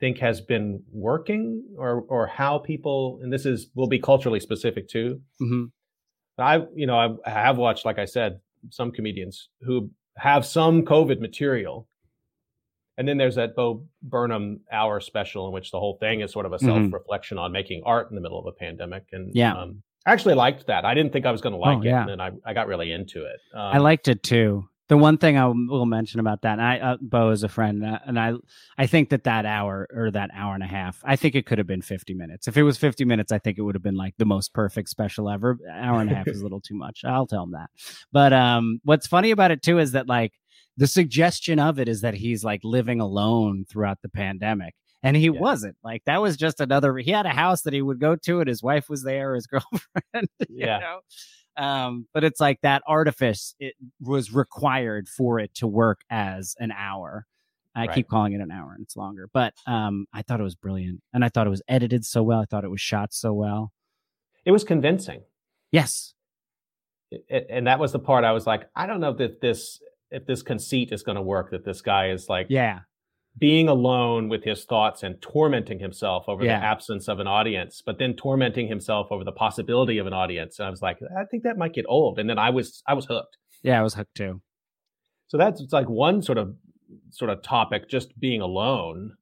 [0.00, 4.88] think has been working or or how people and this is will be culturally specific
[4.88, 5.64] too hmm
[6.38, 10.82] I, you know, I, I have watched, like I said, some comedians who have some
[10.82, 11.86] COVID material,
[12.96, 16.46] and then there's that Bo Burnham hour special in which the whole thing is sort
[16.46, 16.64] of a Mhm.
[16.64, 19.04] self-reflection on making art in the middle of a pandemic.
[19.12, 19.52] And Yeah.
[19.54, 20.86] um, I actually liked that.
[20.86, 22.00] I didn't think I was going to like Oh, it, yeah.
[22.00, 23.38] and then I, I got really into it.
[23.54, 24.66] Um, I liked it too.
[24.92, 27.82] The one thing I will mention about that, and I, uh, Bo is a friend,
[27.82, 28.34] uh, and I,
[28.76, 31.56] I think that that hour or that hour and a half, I think it could
[31.56, 32.46] have been fifty minutes.
[32.46, 34.90] If it was fifty minutes, I think it would have been like the most perfect
[34.90, 35.56] special ever.
[35.72, 37.06] Hour and a half is a little too much.
[37.06, 37.70] I'll tell him that.
[38.12, 40.34] But um, what's funny about it too is that like
[40.76, 44.74] the suggestion of it is that he's like living alone throughout the pandemic.
[45.02, 45.40] And he Yeah.
[45.40, 46.98] wasn't like that was just another.
[46.98, 49.46] He had a house that he would go to, and his wife was there, his
[49.52, 50.28] girlfriend.
[50.50, 50.80] you Yeah.
[50.80, 51.00] know?
[51.56, 56.72] Um but it's like that artifice it was required for it to work as an
[56.72, 57.26] hour
[57.74, 57.94] i Right.
[57.94, 61.00] keep calling it an hour and it's longer but um i thought it was brilliant
[61.12, 63.72] and i thought it was edited so well i thought it was shot so well
[64.44, 65.22] it was convincing,
[65.70, 66.14] yes
[67.10, 70.26] It- and that was the part I was like, I don't know that this if
[70.26, 71.50] this conceit is going to work.
[71.50, 72.80] That this guy is like, yeah
[73.38, 76.58] being alone with his thoughts and tormenting himself over Yeah.
[76.60, 80.58] the absence of an audience, but then tormenting himself over the possibility of an audience.
[80.58, 82.18] And I was like, I think that might get old.
[82.18, 83.38] And then I was I was hooked.
[83.62, 84.42] yeah i was hooked too
[85.28, 86.54] So that's it's like one sort of
[87.10, 89.14] sort of topic, just being alone,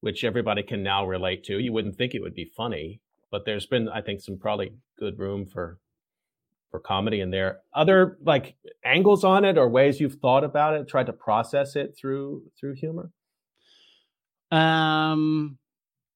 [0.00, 1.58] which everybody can now relate to.
[1.58, 3.00] You wouldn't think it would be funny,
[3.32, 5.78] but there's been, I think, some probably good room for
[6.70, 7.60] for comedy in there.
[7.74, 11.96] Other like angles on it or ways you've thought about it, tried to process it
[11.98, 13.10] through through humor.
[14.50, 15.58] Um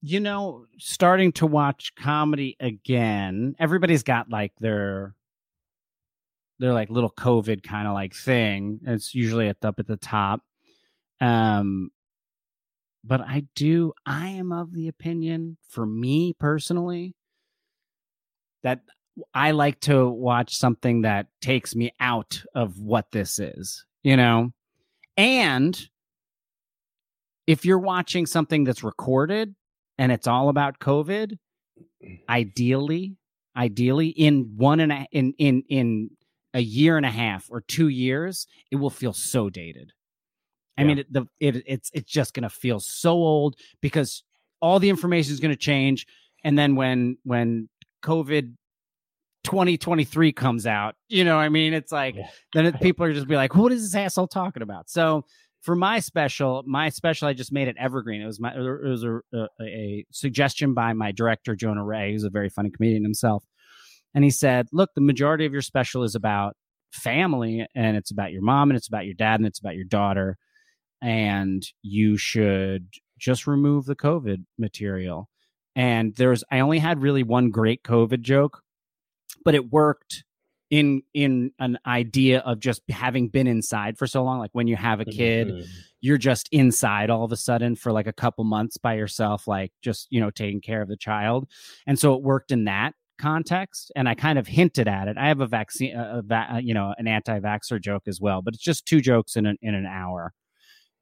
[0.02, 5.14] you know starting to watch comedy again everybody's got like their
[6.58, 9.96] their like little covid kind of like thing it's usually at the, up at the
[9.96, 10.42] top
[11.20, 11.90] um
[13.04, 17.14] but i do i am of the opinion for me personally
[18.62, 18.80] that
[19.34, 24.52] I like to watch something that takes me out of what this is, you know?
[25.16, 25.78] And
[27.50, 29.56] if you're watching something that's recorded
[29.98, 31.36] and it's all about COVID,
[32.28, 33.16] ideally,
[33.56, 36.10] ideally in one and a, in in in
[36.54, 39.90] a year and a half or two years, it will feel so dated.
[40.78, 40.86] I yeah.
[40.86, 44.22] mean, it, the it it's it's just going to feel so old because
[44.62, 46.06] all the information is going to change,
[46.44, 47.68] and then when when
[48.04, 48.54] COVID
[49.42, 52.28] 2023 comes out, you know, I mean, it's like yeah.
[52.52, 55.24] then it, people are just be like, "What is this asshole talking about?" So
[55.60, 58.22] for my special, my special, I just made it evergreen.
[58.22, 62.24] It was my, it was a, a, a suggestion by my director Jonah Ray, who's
[62.24, 63.44] a very funny comedian himself,
[64.14, 66.56] and he said, "Look, the majority of your special is about
[66.92, 69.84] family, and it's about your mom, and it's about your dad, and it's about your
[69.84, 70.38] daughter,
[71.02, 75.28] and you should just remove the COVID material."
[75.76, 78.62] And there's, I only had really one great COVID joke,
[79.44, 80.24] but it worked
[80.70, 84.76] in in an idea of just having been inside for so long like when you
[84.76, 85.68] have a kid mm-hmm.
[86.00, 89.72] you're just inside all of a sudden for like a couple months by yourself like
[89.82, 91.48] just you know taking care of the child.
[91.86, 95.18] And so it worked in that context and i kind of hinted at it.
[95.18, 98.62] I have a vaccine a, a you know an anti-vaxxer joke as well but it's
[98.62, 100.32] just two jokes in an in an hour.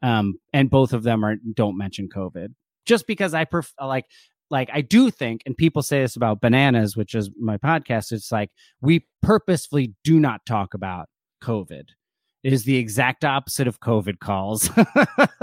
[0.02, 2.54] Um and both of them are don't mention covid.
[2.86, 4.06] Just because i prefer like
[4.50, 8.12] like I do think, and people say this about bananas, which is my podcast.
[8.12, 11.08] It's like we purposefully do not talk about
[11.42, 11.84] COVID.
[12.44, 14.70] It is the exact opposite of COVID calls.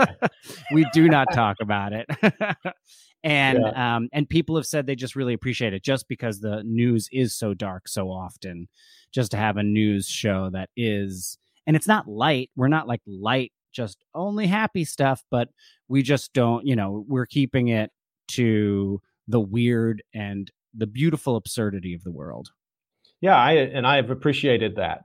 [0.71, 2.07] we do not talk about it.
[3.23, 3.95] and yeah.
[3.95, 7.37] um, and people have said they just really appreciate it just because the news is
[7.37, 8.67] so dark so often.
[9.13, 11.37] Just to have a news show that is,
[11.67, 12.49] and it's not light.
[12.55, 15.49] We're not like light, just only happy stuff, but
[15.87, 16.65] we just don't.
[16.65, 17.91] You know, we're keeping it
[18.29, 22.49] to the weird and the beautiful absurdity of the world.
[23.21, 25.01] Yeah, I and I have appreciated that.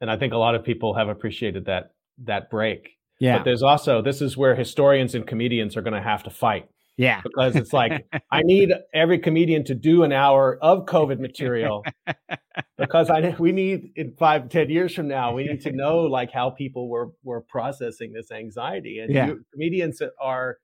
[0.00, 1.92] And I think a lot of people have appreciated that
[2.24, 2.96] that break.
[3.20, 3.38] Yeah.
[3.38, 6.68] But there's also this is where historians and comedians are going to have to fight.
[6.96, 7.20] Yeah.
[7.22, 11.84] Because it's like I need every comedian to do an hour of COVID material
[12.78, 16.32] because I we need in five ten years from now we need to know like
[16.32, 19.26] how people were were processing this anxiety and yeah.
[19.28, 20.56] you, comedians are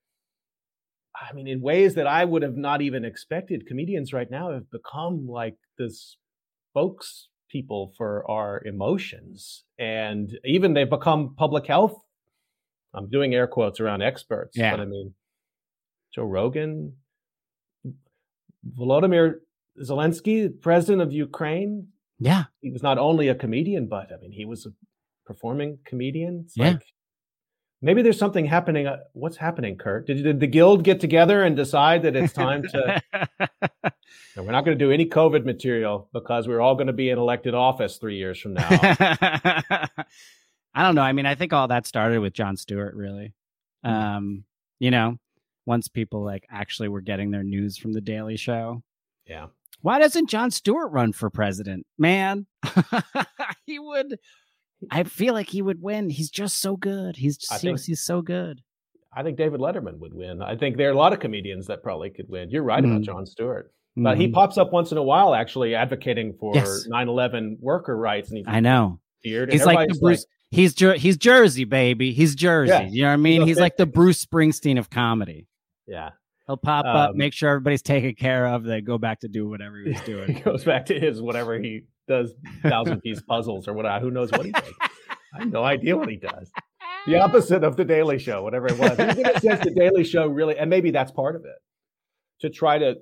[1.18, 4.70] I mean, in ways that I would have not even expected, comedians right now have
[4.70, 6.16] become like this
[6.76, 9.64] spokespeople for our emotions.
[9.78, 11.96] And even they've become public health.
[12.94, 14.70] I'm doing air quotes around experts, yeah.
[14.72, 15.14] but I mean,
[16.14, 16.94] Joe Rogan,
[18.78, 19.34] Volodymyr
[19.82, 21.88] Zelensky, president of Ukraine.
[22.18, 22.44] Yeah.
[22.60, 24.70] He was not only a comedian, but I mean, he was a
[25.26, 26.44] performing comedian.
[26.46, 26.70] It's yeah.
[26.70, 26.82] like
[27.80, 28.86] maybe there's something happening.
[28.86, 30.06] Uh, what's happening, Kurt?
[30.06, 33.02] Did, did the guild get together and decide that it's time to?
[34.36, 37.10] no, we're not going to do any COVID material because we're all going to be
[37.10, 38.68] in elected office three years from now.
[40.74, 41.02] I don't know.
[41.02, 43.34] I mean, I think all that started with Jon Stewart, really.
[43.84, 43.94] Mm-hmm.
[43.94, 44.44] Um,
[44.78, 45.18] you know,
[45.64, 48.82] once people like actually were getting their news from the Daily Show.
[49.26, 49.46] Yeah.
[49.80, 51.86] Why doesn't Jon Stewart run for president?
[51.98, 52.46] Man,
[53.66, 54.18] he would
[54.90, 56.10] I feel like he would win.
[56.10, 57.16] He's just so good.
[57.16, 58.62] He's just, think, he's so good.
[59.14, 60.42] I think David Letterman would win.
[60.42, 62.50] I think there are a lot of comedians that probably could win.
[62.50, 62.88] You're right mm.
[62.88, 63.16] about mm-hmm.
[63.16, 63.72] Jon Stewart.
[63.96, 64.20] But mm-hmm.
[64.20, 66.86] he pops up once in a while, actually advocating for yes.
[66.86, 69.00] 9/11 worker rights, and he's I know.
[69.22, 70.20] He's like the Bruce.
[70.20, 72.12] Like, he's Jer- he's Jersey, baby.
[72.12, 72.70] He's Jersey.
[72.70, 73.40] Yeah, you know what I mean?
[73.40, 75.46] He's, he's like the Bruce Springsteen of comedy.
[75.86, 76.10] Yeah.
[76.46, 79.48] He'll pop um, up, make sure everybody's taken care of, then go back to do
[79.48, 80.34] whatever he was doing.
[80.34, 84.00] he goes back to his whatever he does, thousand piece puzzles or whatever.
[84.00, 84.72] Who knows what he does?
[85.34, 86.50] I have no idea what he does.
[87.06, 88.92] The opposite of the Daily Show, whatever it was.
[88.92, 91.56] Even it says the Daily Show really, and maybe that's part of it,
[92.40, 92.96] to try to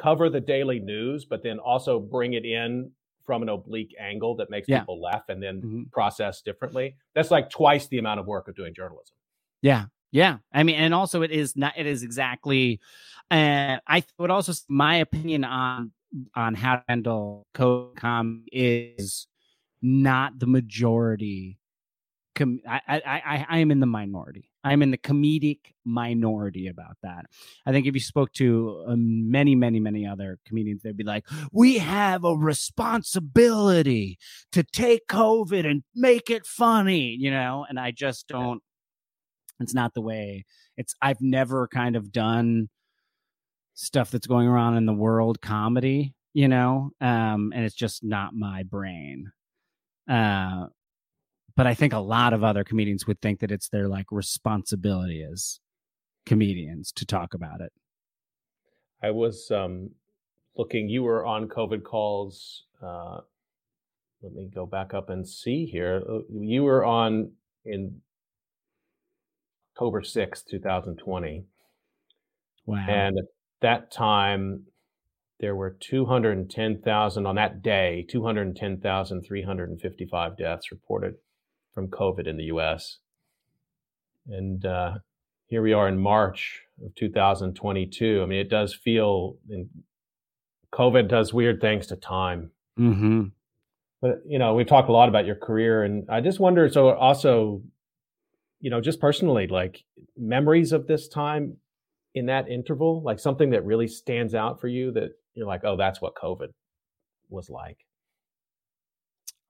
[0.00, 2.90] cover the daily news, but then also bring it in
[3.26, 4.80] from an oblique angle that makes yeah.
[4.80, 5.82] people laugh and then mm-hmm.
[5.92, 6.96] process differently.
[7.14, 9.14] That's like twice the amount of work of doing journalism.
[9.62, 9.84] Yeah.
[10.10, 10.38] Yeah.
[10.52, 12.80] I mean, and also it is not, it is exactly,
[13.30, 15.92] uh, I would also, my opinion on,
[16.34, 19.26] on how to handle code com is
[19.82, 21.60] not the majority
[22.40, 24.50] com- I, I, I, I am in the minority.
[24.62, 27.26] I'm in the comedic minority about that.
[27.66, 31.26] I think if you spoke to uh, many, many, many other comedians, they'd be like,
[31.52, 34.18] "We have a responsibility
[34.52, 37.64] to take COVID and make it funny," you know.
[37.68, 38.62] And I just don't.
[39.60, 40.44] It's not the way.
[40.76, 40.94] It's.
[41.00, 42.68] I've never kind of done
[43.80, 48.34] stuff that's going around in the world comedy, you know, um, and it's just not
[48.34, 49.32] my brain.
[50.06, 50.66] Uh,
[51.56, 55.24] but I think a lot of other comedians would think that it's their like responsibility
[55.24, 55.60] as
[56.26, 57.72] comedians to talk about it.
[59.02, 59.90] I was um,
[60.56, 62.64] looking, you were on COVID calls.
[62.82, 63.20] Uh,
[64.22, 66.02] let me go back up and see here.
[66.06, 67.32] Uh, you were on
[67.64, 68.02] in
[69.74, 71.44] October 6th, 2020.
[72.66, 72.86] Wow.
[72.86, 73.18] And
[73.60, 74.66] that time,
[75.40, 81.14] there were 210,000 on that day, 210,355 deaths reported
[81.72, 82.98] from COVID in the US.
[84.28, 84.98] And uh,
[85.46, 88.20] here we are in March of 2022.
[88.22, 89.70] I mean, it does feel, and
[90.72, 92.50] COVID does weird things to time.
[92.78, 93.22] Mm-hmm.
[94.02, 96.90] But, you know, we've talked a lot about your career, and I just wonder so
[96.90, 97.62] also,
[98.60, 99.84] you know, just personally, like
[100.16, 101.58] memories of this time
[102.14, 105.76] in that interval, like something that really stands out for you that you're like, oh,
[105.76, 106.48] that's what COVID
[107.28, 107.78] was like.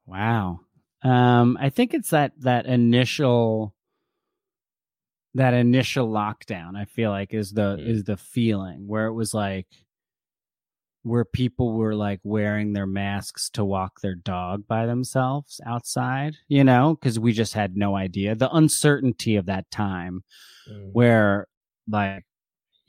[0.06, 0.61] Wow.
[1.02, 3.74] Um, I think it's that that initial
[5.34, 6.76] that initial lockdown.
[6.76, 7.88] I feel like is the mm-hmm.
[7.88, 9.66] is the feeling where it was like
[11.02, 16.62] where people were like wearing their masks to walk their dog by themselves outside, you
[16.62, 20.22] know, because we just had no idea the uncertainty of that time
[20.70, 20.88] mm-hmm.
[20.92, 21.46] where
[21.88, 22.24] like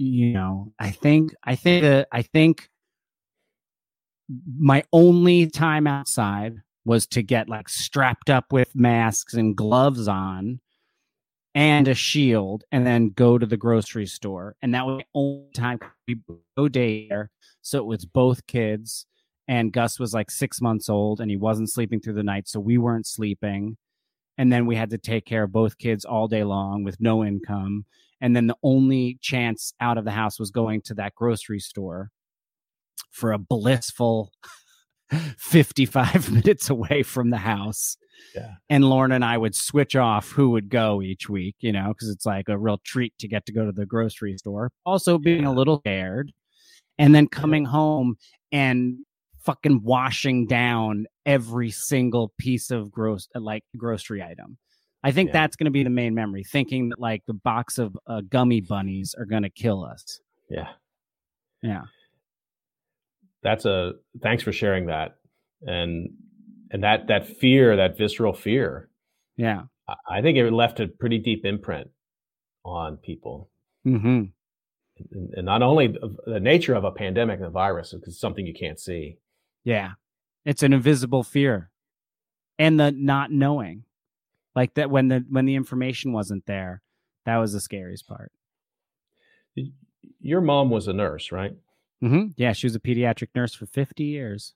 [0.01, 2.69] you know, I think I think that I think
[4.57, 10.59] my only time outside was to get like strapped up with masks and gloves on
[11.53, 14.55] and a shield and then go to the grocery store.
[14.61, 16.19] And that was the only time we
[16.57, 17.29] go there.
[17.61, 19.05] So it was both kids.
[19.47, 22.47] And Gus was like six months old and he wasn't sleeping through the night.
[22.47, 23.77] So we weren't sleeping.
[24.37, 27.23] And then we had to take care of both kids all day long with no
[27.23, 27.85] income.
[28.21, 32.11] And then the only chance out of the house was going to that grocery store
[33.09, 34.31] for a blissful
[35.37, 37.97] 55 minutes away from the house.
[38.35, 38.53] Yeah.
[38.69, 42.09] And Lauren and I would switch off who would go each week, you know, because
[42.09, 44.71] it's like a real treat to get to go to the grocery store.
[44.85, 46.31] Also being a little scared
[46.97, 47.71] and then coming yeah.
[47.71, 48.15] home
[48.51, 48.97] and
[49.43, 54.57] fucking washing down every single piece of gross like grocery item.
[55.03, 55.33] I think yeah.
[55.33, 58.61] that's going to be the main memory, thinking that like the box of uh, gummy
[58.61, 60.19] bunnies are going to kill us.
[60.49, 60.69] Yeah.
[61.63, 61.83] Yeah
[63.43, 65.17] that's a thanks for sharing that
[65.61, 66.09] and
[66.71, 68.89] and that that fear that visceral fear
[69.37, 69.63] yeah
[70.09, 71.89] i think it left a pretty deep imprint
[72.63, 73.49] on people
[73.85, 74.23] mm-hmm.
[75.11, 75.95] and, and not only
[76.25, 79.17] the nature of a pandemic and a virus is something you can't see
[79.63, 79.91] yeah
[80.45, 81.69] it's an invisible fear
[82.59, 83.83] and the not knowing
[84.55, 86.81] like that when the when the information wasn't there
[87.25, 88.31] that was the scariest part
[90.19, 91.55] your mom was a nurse right
[92.03, 92.29] Mm-hmm.
[92.35, 94.53] Yeah, she was a pediatric nurse for 50 years.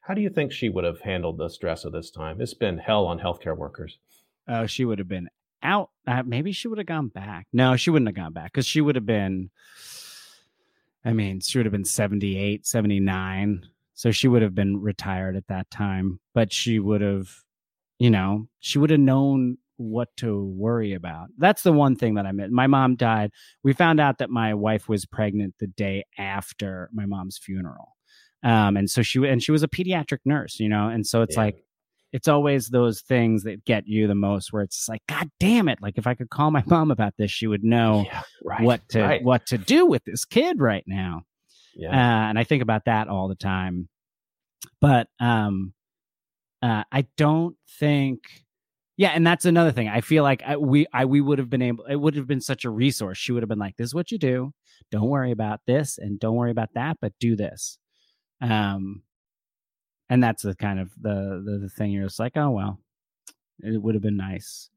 [0.00, 2.40] How do you think she would have handled the stress of this time?
[2.40, 3.98] It's been hell on healthcare workers.
[4.48, 5.28] Oh, she would have been
[5.62, 5.90] out.
[6.06, 7.48] Uh, maybe she would have gone back.
[7.52, 9.50] No, she wouldn't have gone back because she would have been,
[11.04, 13.66] I mean, she would have been 78, 79.
[13.94, 17.42] So she would have been retired at that time, but she would have,
[17.98, 21.28] you know, she would have known what to worry about.
[21.38, 22.52] That's the one thing that I meant.
[22.52, 23.30] My mom died.
[23.62, 27.96] We found out that my wife was pregnant the day after my mom's funeral.
[28.42, 31.36] Um, and so she and she was a pediatric nurse, you know, and so it's
[31.36, 31.42] yeah.
[31.42, 31.66] like
[32.12, 35.78] it's always those things that get you the most where it's like god damn it
[35.82, 38.88] like if i could call my mom about this she would know yeah, right, what
[38.88, 39.22] to right.
[39.22, 41.22] what to do with this kid right now
[41.74, 41.90] yeah.
[41.90, 43.88] Uh, and i think about that all the time
[44.80, 45.72] but um
[46.66, 48.20] uh, i don't think
[48.98, 49.88] yeah, and that's another thing.
[49.88, 51.84] I feel like I, we I we would have been able.
[51.84, 53.18] It would have been such a resource.
[53.18, 54.54] She would have been like, "This is what you do.
[54.90, 57.78] Don't worry about this, and don't worry about that, but do this."
[58.40, 59.02] Um,
[60.08, 61.90] and that's the kind of the the, the thing.
[61.90, 62.80] You're just like, oh well,
[63.60, 64.70] it would have been nice.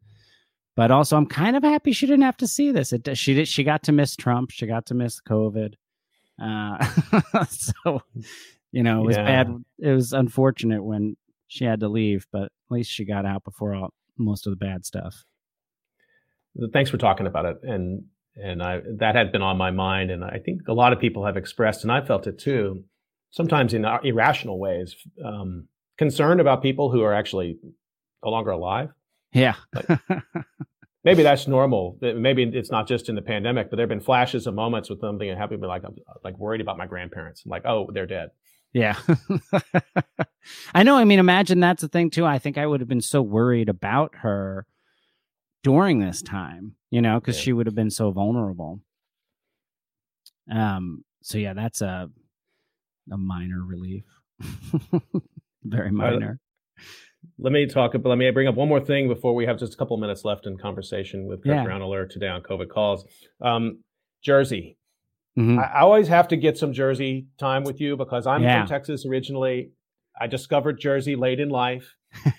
[0.75, 2.91] But also, I'm kind of happy she didn't have to see this.
[2.91, 3.47] It she did.
[3.47, 4.51] She got to miss Trump.
[4.51, 5.75] She got to miss COVID.
[6.41, 6.85] Uh,
[7.49, 8.01] so
[8.73, 9.43] you know, it was yeah.
[9.43, 9.63] bad.
[9.77, 11.15] It was unfortunate when
[11.49, 14.65] she had to leave, but at least she got out before all most of the
[14.65, 15.25] bad stuff.
[16.71, 20.23] Thanks for talking about it, and and I that had been on my mind, and
[20.23, 22.83] I think a lot of people have expressed, and I felt it too,
[23.31, 27.57] sometimes in irrational ways, um, concerned about people who are actually
[28.23, 28.89] no longer alive.
[29.31, 29.55] Yeah.
[31.03, 31.97] maybe that's normal.
[32.01, 35.01] Maybe it's not just in the pandemic, but there have been flashes of moments with
[35.01, 37.43] something have people like, I'm like worried about my grandparents.
[37.45, 38.29] I'm like, oh, they're dead.
[38.73, 38.95] Yeah.
[40.73, 40.95] I know.
[40.95, 42.25] I mean, imagine that's the thing too.
[42.25, 44.65] I think I would have been so worried about her
[45.63, 47.43] during this time, you know, because yeah.
[47.43, 48.81] she would have been so vulnerable.
[50.51, 52.09] Um, so yeah, that's a
[53.11, 54.03] a minor relief.
[55.63, 56.39] Very minor.
[57.37, 59.73] Let me talk about let me bring up one more thing before we have just
[59.73, 61.65] a couple minutes left in conversation with Kurt yeah.
[61.65, 63.05] Braunohler today on COVID calls.
[63.41, 63.83] Um,
[64.23, 64.77] Jersey,
[65.37, 65.59] Mm-hmm.
[65.59, 68.61] I, I, always have to get some Jersey time with you because I'm yeah.
[68.61, 69.71] from Texas originally.
[70.19, 71.95] I discovered Jersey late in life.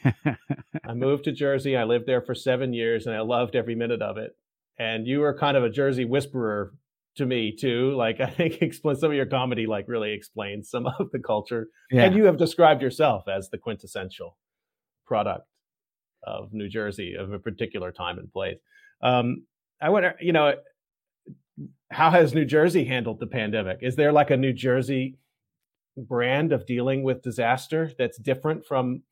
[0.84, 1.76] I moved to Jersey.
[1.76, 4.32] I lived there for seven years and I loved every minute of it.
[4.78, 6.72] And you were kind of a Jersey whisperer
[7.16, 7.95] to me too.
[7.97, 11.68] Like I think explain some of your comedy like really explains some of the culture.
[11.91, 12.05] Yeah.
[12.05, 14.36] And you have described yourself as the quintessential
[15.07, 15.47] product
[16.24, 18.59] of New Jersey of a particular time and place.
[19.03, 19.47] Um,
[19.80, 20.55] I wonder, you know,
[21.91, 23.79] how has New Jersey handled the pandemic?
[23.83, 25.17] Is there like a New Jersey
[25.97, 29.03] brand of dealing with disaster that's different from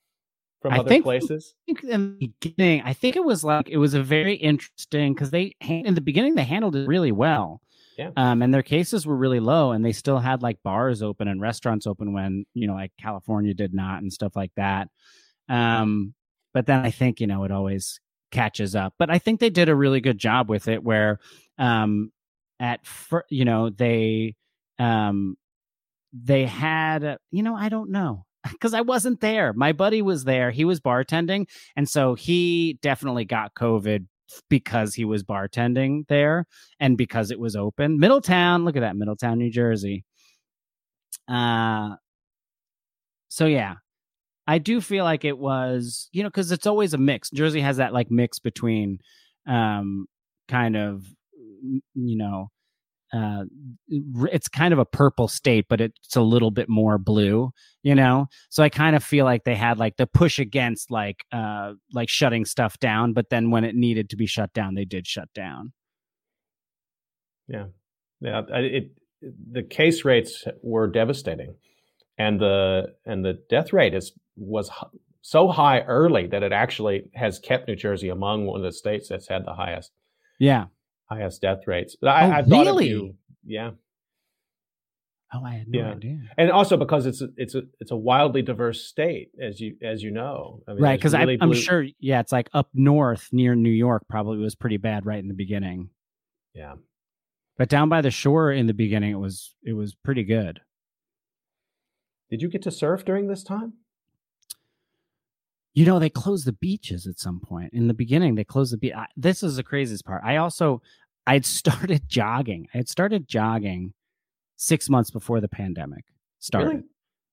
[0.61, 1.55] from I other think, places?
[1.69, 5.15] I think in the beginning, I think it was like it was a very interesting
[5.15, 7.61] because they in the beginning they handled it really well.
[7.97, 8.11] Yeah.
[8.17, 11.41] Um, and their cases were really low, and they still had like bars open and
[11.41, 14.89] restaurants open when you know like California did not and stuff like that.
[15.49, 16.15] Um,
[16.55, 17.99] but then I think you know it always
[18.31, 18.95] catches up.
[18.99, 21.19] But I think they did a really good job with it, where
[21.59, 22.13] um,
[22.61, 24.35] at fir- you know they
[24.79, 25.37] um,
[26.13, 29.53] they had you know I don't know because I wasn't there.
[29.53, 30.51] My buddy was there.
[30.51, 31.47] He was bartending.
[31.77, 34.07] And so he definitely got COVID
[34.49, 36.47] because he was bartending there
[36.79, 37.99] and because it was open.
[37.99, 40.05] Middletown, look at that, Middletown, New Jersey.
[41.27, 41.97] Uh,
[43.29, 43.77] so yeah,
[44.47, 47.31] I do feel like it was, you know, because it's always a mix.
[47.31, 48.99] Jersey has that like mix between
[49.47, 50.07] um,
[50.49, 51.05] kind of,
[51.63, 52.51] you know,
[53.13, 53.45] uh,
[53.89, 57.51] it's kind of a purple state, but it's a little bit more blue,
[57.83, 58.27] you know.
[58.51, 62.11] So I kind of feel like they had like the push against like uh like
[62.11, 65.29] shutting stuff down, but then when it needed to be shut down, they did shut
[65.35, 65.73] down.
[67.49, 67.67] Yeah,
[68.21, 68.43] yeah.
[68.51, 68.91] It, it
[69.53, 71.55] the case rates were devastating,
[72.19, 74.71] and the and the death rate is was
[75.23, 79.09] so high early that it actually has kept New Jersey among one of the states
[79.09, 79.93] that's had the highest.
[80.39, 80.67] Yeah
[81.11, 81.97] highest death rates.
[82.01, 82.89] But I, oh, I thought really?
[82.89, 83.15] you.
[83.45, 83.71] Yeah.
[85.33, 85.91] Oh, I had no yeah.
[85.91, 86.21] idea.
[86.39, 90.03] And also because it's a, it's a it's a wildly diverse state, as you as
[90.03, 90.63] you know.
[90.67, 91.85] I mean, right, because really I'm sure.
[92.01, 94.05] Yeah, it's like up north near New York.
[94.09, 95.91] Probably was pretty bad right in the beginning.
[96.55, 96.77] Yeah,
[97.59, 100.61] but down by the shore in the beginning, it was it was pretty good.
[102.31, 103.75] Did you get to surf during this time?
[105.79, 107.73] You know they closed the beaches at some point.
[107.73, 110.23] In the beginning they closed the beach this is the craziest part.
[110.25, 110.83] I also
[111.29, 112.67] i'd started jogging.
[112.75, 113.95] I had started jogging
[114.57, 116.05] six months before the pandemic
[116.41, 116.69] started.
[116.69, 116.83] Really?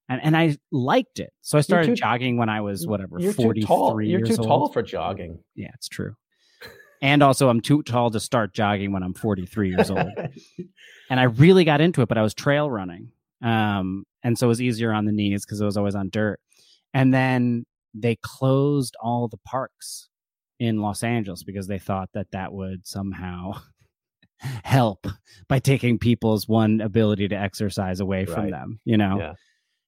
[0.09, 1.33] and, and i liked it.
[1.41, 4.01] So i started too, jogging when i was whatever you're 43 too tall.
[4.01, 4.47] you're too old.
[4.47, 5.39] tall for jogging.
[5.55, 6.15] Yeah it's true.
[7.01, 10.11] And also i'm too tall to start jogging when i'm 43 years old.
[11.09, 13.09] And i really got into it but i was trail running.
[13.41, 16.39] Um, and so it was easier on the knees because it was always on dirt.
[16.93, 17.65] And then
[17.95, 20.09] they closed all the parks
[20.59, 23.53] in Los Angeles because they thought that that would somehow
[24.63, 25.07] help
[25.47, 29.17] by taking people's one ability to exercise away from them, you know?
[29.19, 29.33] Yeah.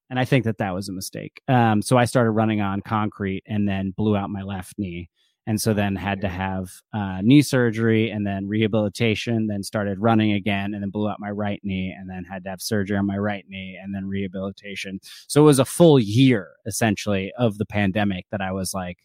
[0.10, 1.41] And I think that that was a mistake.
[1.49, 5.10] Um, so I started running on concrete and then blew out my left knee
[5.48, 10.34] and so then had to have uh, knee surgery and then rehabilitation then started running
[10.34, 13.08] again and then blew out my right knee and then had to have surgery on
[13.08, 15.00] my right knee and then rehabilitation.
[15.28, 18.98] So it was a full year essentially of the pandemic that i was like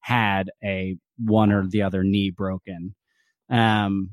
[0.00, 2.94] had a one or the other knee broken.
[3.48, 4.10] Um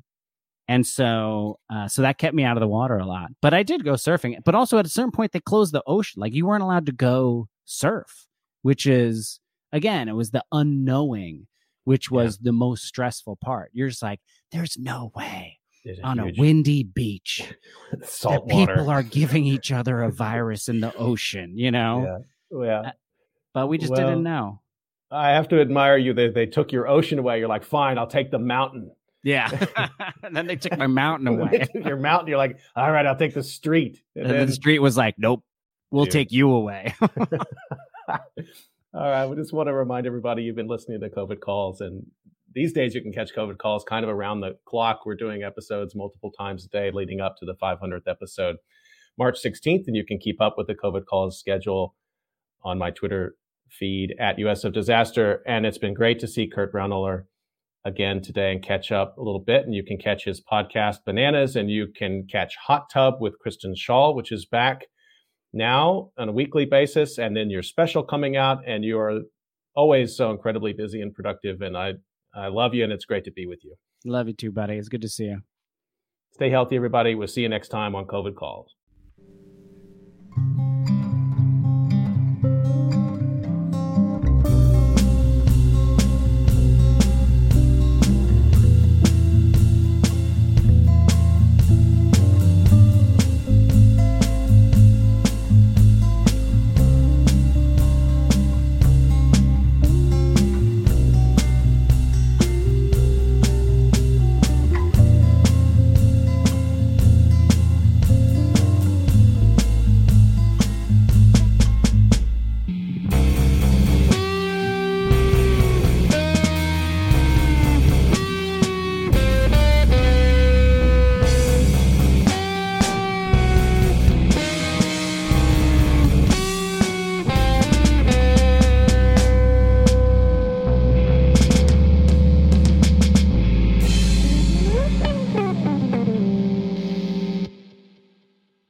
[0.70, 3.32] and so uh, so that kept me out of the water a lot.
[3.42, 4.38] But i did go surfing.
[4.46, 6.22] But also at a certain point they closed the ocean.
[6.22, 8.28] Like you weren't allowed to go surf
[8.62, 9.40] which is
[9.72, 11.48] again it was the unknowing
[11.84, 12.46] which was yeah.
[12.46, 13.72] the most stressful part.
[13.74, 14.20] You're just like,
[14.52, 15.60] there's no way
[16.04, 16.38] on huge...
[16.38, 17.54] a windy beach
[17.92, 22.24] that people are giving each other a virus in the ocean, you know?
[22.52, 22.66] Yeah.
[22.66, 22.80] yeah.
[22.80, 22.92] Uh,
[23.54, 24.62] but we just well, didn't know.
[25.12, 26.14] I have to admire you.
[26.14, 27.40] They, they took your ocean away.
[27.40, 28.92] You're like, fine, I'll take the mountain.
[29.24, 29.50] Yeah.
[30.24, 31.68] and then they took my mountain away.
[31.74, 32.30] your mountain.
[32.30, 34.02] You're like, all right, I'll take the street.
[34.16, 35.44] And, and then, the street was like, nope,
[35.92, 36.14] we'll dude.
[36.14, 36.96] take you away.
[38.96, 39.26] All right.
[39.26, 41.82] We just want to remind everybody you've been listening to COVID calls.
[41.82, 42.06] And
[42.54, 45.04] these days you can catch COVID calls kind of around the clock.
[45.04, 48.58] We're doing episodes multiple times a day leading up to the 500th episode,
[49.18, 49.86] March 16th.
[49.88, 51.96] And you can keep up with the COVID calls schedule
[52.64, 53.36] on my Twitter
[53.68, 55.42] feed at US of Disaster.
[55.48, 57.24] And it's been great to see Kurt Braunohler
[57.84, 59.66] again today and catch up a little bit.
[59.66, 63.74] And you can catch his podcast, Bananas, and you can catch Hot Tub with Kristen
[63.74, 64.84] Schaal, which is back
[65.54, 69.22] now on a weekly basis, and then your special coming out, and you are
[69.76, 71.62] always so incredibly busy and productive.
[71.62, 71.94] And I,
[72.36, 73.76] I love you, and it's great to be with you.
[74.06, 74.76] Love you too, buddy.
[74.76, 75.42] It's good to see you.
[76.32, 77.16] Stay healthy, everybody.
[77.16, 78.74] We'll see you next time on COVID Calls.